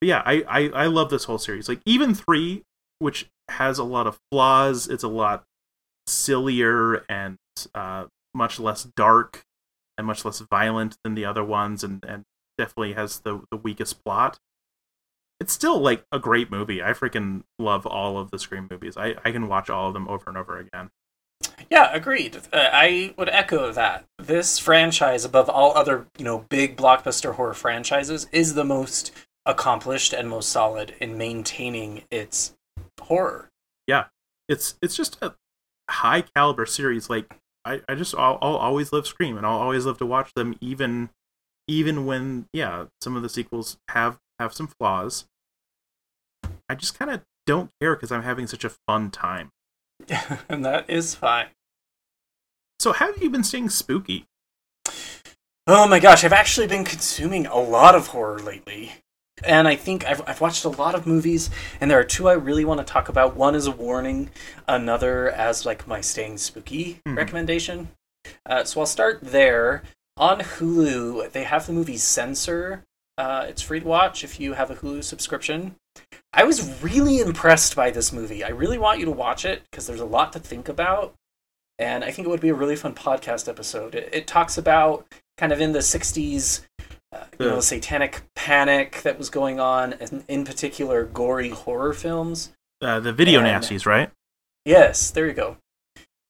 [0.00, 1.68] But yeah I, I i love this whole series.
[1.68, 2.62] Like even three
[2.98, 5.44] which has a lot of flaws it's a lot
[6.06, 7.36] sillier and
[7.74, 9.42] uh much less dark
[10.02, 12.24] and much less violent than the other ones and and
[12.58, 14.38] definitely has the the weakest plot
[15.42, 16.80] it's still like a great movie.
[16.80, 18.96] I freaking love all of the Scream movies.
[18.96, 20.90] I, I can watch all of them over and over again.
[21.68, 22.36] Yeah, agreed.
[22.52, 24.04] Uh, I would echo that.
[24.18, 29.10] This franchise, above all other, you know, big blockbuster horror franchises, is the most
[29.44, 32.54] accomplished and most solid in maintaining its
[33.00, 33.50] horror.
[33.88, 34.04] Yeah,
[34.48, 35.34] it's it's just a
[35.90, 37.10] high caliber series.
[37.10, 40.32] Like I, I just I'll, I'll always love Scream, and I'll always love to watch
[40.34, 41.10] them, even
[41.68, 45.26] even when yeah some of the sequels have have some flaws.
[46.68, 49.50] I just kind of don't care because I'm having such a fun time.
[50.48, 51.48] and that is fine.
[52.80, 54.26] So how have you been staying spooky?
[55.66, 58.92] Oh my gosh, I've actually been consuming a lot of horror lately.
[59.44, 62.34] And I think I've, I've watched a lot of movies, and there are two I
[62.34, 63.36] really want to talk about.
[63.36, 64.30] One is a warning,
[64.68, 67.16] another as like my staying spooky Mhm.
[67.16, 67.88] recommendation.
[68.46, 69.82] Uh, so I'll start there.
[70.16, 72.84] On Hulu, they have the movie Censor.
[73.18, 75.74] Uh, it's free to watch if you have a Hulu subscription.
[76.32, 78.44] I was really impressed by this movie.
[78.44, 81.14] I really want you to watch it because there's a lot to think about.
[81.78, 83.94] And I think it would be a really fun podcast episode.
[83.94, 86.60] It, it talks about kind of in the 60s,
[87.12, 91.92] uh, you know, The- satanic panic that was going on, and in particular, gory horror
[91.92, 92.52] films.
[92.80, 94.10] Uh, the video And- nasties, right?
[94.64, 95.56] Yes, there you go.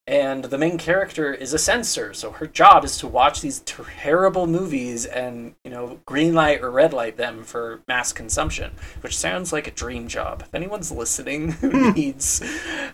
[0.05, 4.49] And the main character is a censor, so her job is to watch these terrible
[4.49, 8.73] movies and, you know, green light or red light them for mass consumption,
[9.03, 10.43] which sounds like a dream job.
[10.43, 12.43] If anyone's listening who needs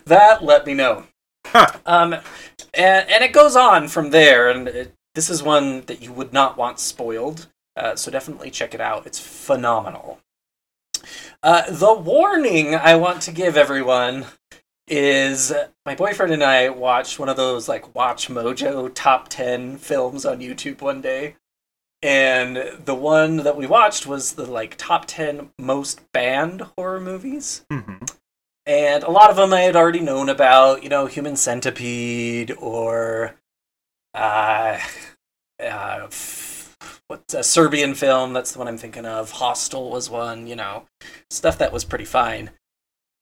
[0.05, 1.05] that, let me know.
[1.47, 1.79] Ha.
[1.85, 2.13] Um,
[2.75, 6.31] and, and it goes on from there, and it, this is one that you would
[6.31, 7.47] not want spoiled,
[7.79, 9.07] uh, so definitely check it out.
[9.07, 10.19] It's phenomenal.
[11.41, 14.25] Uh, the warning I want to give everyone
[14.87, 15.53] is
[15.85, 20.39] my boyfriend and I watched one of those like Watch Mojo top 10 films on
[20.39, 21.35] YouTube one day.
[22.01, 27.65] And the one that we watched was the like top 10 most banned horror movies.
[27.71, 27.97] hmm
[28.65, 33.35] And a lot of them I had already known about, you know, Human Centipede or
[34.13, 34.79] uh,
[35.63, 36.07] uh
[37.09, 39.31] what's a Serbian film, that's the one I'm thinking of.
[39.31, 40.85] Hostel was one, you know,
[41.29, 42.51] stuff that was pretty fine.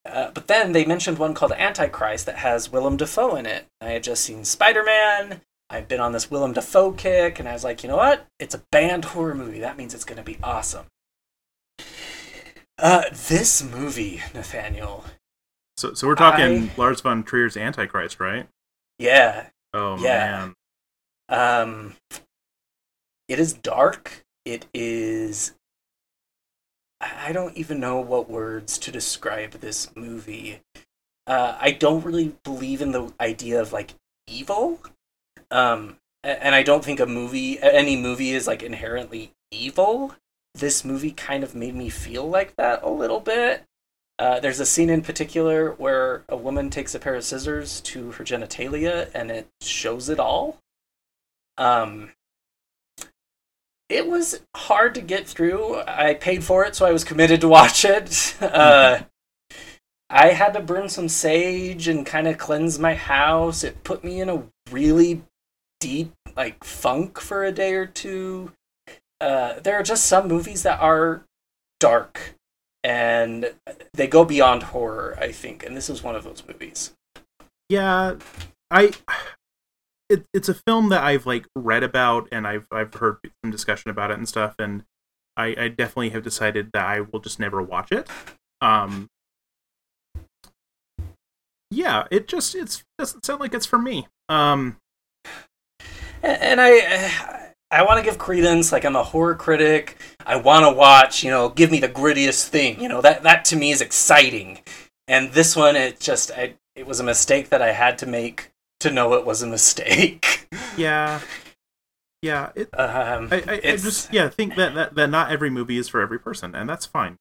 [0.07, 3.65] Uh, but then they mentioned one called Antichrist that has Willem Dafoe in it.
[3.81, 5.41] I had just seen Spider Man.
[5.69, 8.25] I've been on this Willem Dafoe kick, and I was like, you know what?
[8.39, 9.59] It's a banned horror movie.
[9.59, 10.85] That means it's going to be awesome.
[12.79, 15.03] Uh, this movie, Nathaniel.
[15.77, 18.47] So so we're talking I- Lars von Trier's Antichrist, right?
[18.99, 20.51] Yeah, Oh Yeah.
[21.29, 21.61] man.
[21.61, 21.95] Um,
[23.27, 24.25] it is dark.
[24.45, 25.53] It is.
[27.01, 30.61] I don't even know what words to describe this movie.
[31.27, 33.93] Uh, I don't really believe in the idea of like
[34.27, 34.79] evil.
[35.51, 40.15] Um, and I don't think a movie, any movie, is like inherently evil.
[40.55, 43.63] This movie kind of made me feel like that a little bit.
[44.19, 48.11] Uh, there's a scene in particular where a woman takes a pair of scissors to
[48.13, 50.57] her genitalia and it shows it all.
[51.57, 52.11] Um,
[53.89, 55.81] it was hard to get through.
[55.87, 58.35] I paid for it, so I was committed to watch it.
[58.41, 59.03] Uh,
[60.09, 63.63] I had to burn some sage and kind of cleanse my house.
[63.63, 65.23] It put me in a really
[65.81, 68.53] deep like funk for a day or two.
[69.19, 71.23] Uh, there are just some movies that are
[71.79, 72.35] dark
[72.83, 73.53] and
[73.93, 76.93] they go beyond horror, I think, and this is one of those movies.
[77.69, 78.15] Yeah,
[78.71, 78.91] I
[80.09, 83.91] it, it's a film that I've like read about and I've I've heard some discussion
[83.91, 84.83] about it and stuff, and
[85.35, 88.09] I, I definitely have decided that I will just never watch it.
[88.61, 89.07] Um,
[91.69, 94.07] yeah, it just it's doesn't sound like it's for me.
[94.29, 94.77] Um,
[96.23, 98.71] and I I want to give credence.
[98.71, 99.97] Like I'm a horror critic.
[100.25, 101.23] I want to watch.
[101.23, 102.79] You know, give me the grittiest thing.
[102.81, 104.59] You know that that to me is exciting.
[105.09, 108.51] And this one, it just I, it was a mistake that I had to make
[108.79, 110.47] to know it was a mistake.
[110.77, 111.19] yeah,
[112.21, 112.51] yeah.
[112.55, 115.87] It, um, I, I, I just yeah think that, that that not every movie is
[115.87, 117.17] for every person, and that's fine.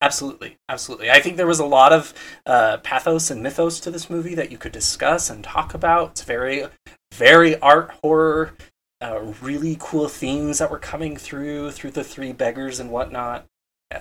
[0.00, 1.10] Absolutely, absolutely.
[1.10, 2.14] I think there was a lot of
[2.46, 6.10] uh, pathos and mythos to this movie that you could discuss and talk about.
[6.10, 6.66] It's very,
[7.12, 8.54] very art horror.
[9.00, 13.46] Uh, really cool themes that were coming through through the three beggars and whatnot.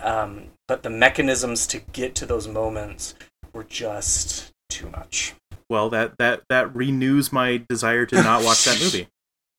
[0.01, 3.15] Um, but the mechanisms to get to those moments
[3.53, 5.33] were just too much.
[5.69, 9.07] Well, that that that renews my desire to not watch that movie.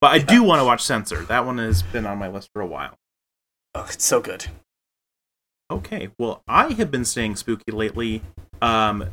[0.00, 1.24] But I do want to watch Censor.
[1.24, 2.94] That one has been on my list for a while.
[3.74, 4.46] Oh, it's so good.
[5.70, 8.22] Okay, well, I have been staying spooky lately.
[8.62, 9.10] Um,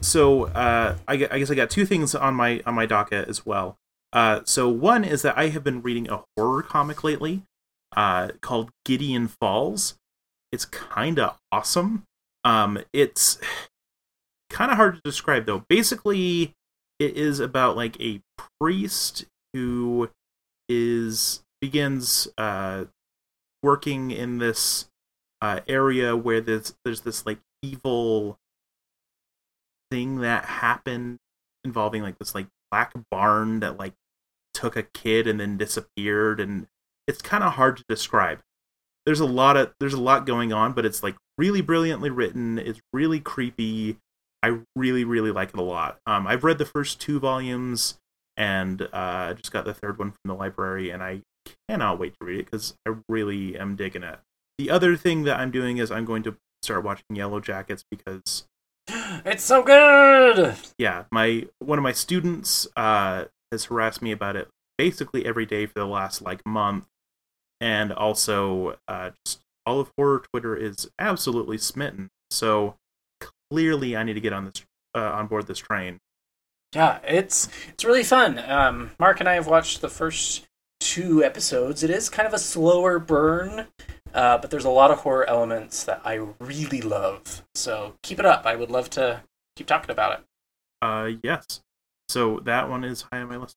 [0.00, 3.46] so uh, I, I guess I got two things on my on my docket as
[3.46, 3.76] well.
[4.12, 7.42] Uh, so one is that I have been reading a horror comic lately
[7.96, 9.94] uh, called Gideon Falls.
[10.52, 12.04] It's kind of awesome.
[12.44, 13.38] Um, it's
[14.50, 15.64] kind of hard to describe though.
[15.68, 16.54] Basically,
[16.98, 18.20] it is about like a
[18.60, 20.10] priest who
[20.68, 22.84] is begins uh,
[23.62, 24.88] working in this
[25.40, 28.38] uh, area where there's there's this like evil
[29.90, 31.18] thing that happened
[31.64, 33.94] involving like this like black barn that like
[34.54, 36.66] took a kid and then disappeared and
[37.06, 38.40] it's kind of hard to describe.
[39.04, 42.58] There's a lot of there's a lot going on but it's like really brilliantly written.
[42.58, 43.98] It's really creepy
[44.46, 47.98] i really really like it a lot um, i've read the first two volumes
[48.38, 51.20] and uh, just got the third one from the library and i
[51.68, 54.18] cannot wait to read it because i really am digging it
[54.58, 58.46] the other thing that I'm doing is I'm going to start watching Yellowjackets because
[58.88, 60.56] it's so good.
[60.78, 65.66] Yeah, my one of my students uh, has harassed me about it basically every day
[65.66, 66.84] for the last like month,
[67.60, 72.08] and also uh, just all of horror Twitter is absolutely smitten.
[72.30, 72.76] So
[73.50, 75.98] clearly, I need to get on this uh, on board this train.
[76.74, 78.38] Yeah, it's it's really fun.
[78.38, 80.46] Um, Mark and I have watched the first
[80.80, 81.82] two episodes.
[81.82, 83.66] It is kind of a slower burn
[84.16, 87.44] uh, but there's a lot of horror elements that I really love.
[87.54, 88.46] So keep it up.
[88.46, 89.22] I would love to
[89.56, 90.24] keep talking about it.
[90.80, 91.60] Uh, yes.
[92.08, 93.56] So that one is high on my list.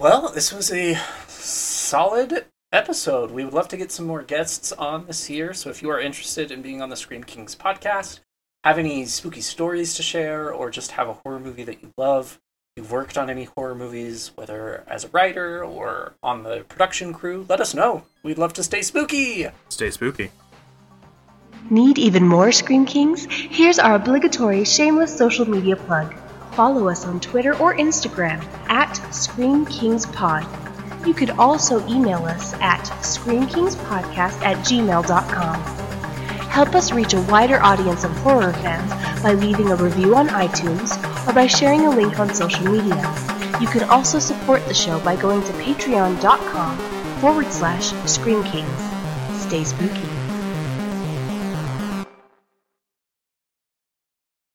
[0.00, 0.98] Well, this was a
[1.28, 3.30] solid episode.
[3.30, 5.54] We would love to get some more guests on this year.
[5.54, 8.20] So if you are interested in being on the Scream Kings podcast,
[8.64, 12.40] have any spooky stories to share, or just have a horror movie that you love,
[12.76, 17.46] you've worked on any horror movies, whether as a writer or on the production crew,
[17.48, 18.04] let us know.
[18.22, 19.46] We'd love to stay spooky.
[19.68, 20.30] Stay spooky.
[21.70, 23.26] Need even more Scream Kings?
[23.30, 26.14] Here's our obligatory shameless social media plug.
[26.52, 30.46] Follow us on Twitter or Instagram at Scream Kings Pod.
[31.06, 36.07] You could also email us at screamkingspodcast at gmail.com.
[36.48, 38.90] Help us reach a wider audience of horror fans
[39.22, 40.96] by leaving a review on iTunes
[41.28, 43.14] or by sharing a link on social media.
[43.60, 46.78] You can also support the show by going to patreon.com
[47.20, 48.80] forward slash Scream Kings.
[49.40, 50.17] Stay spooky.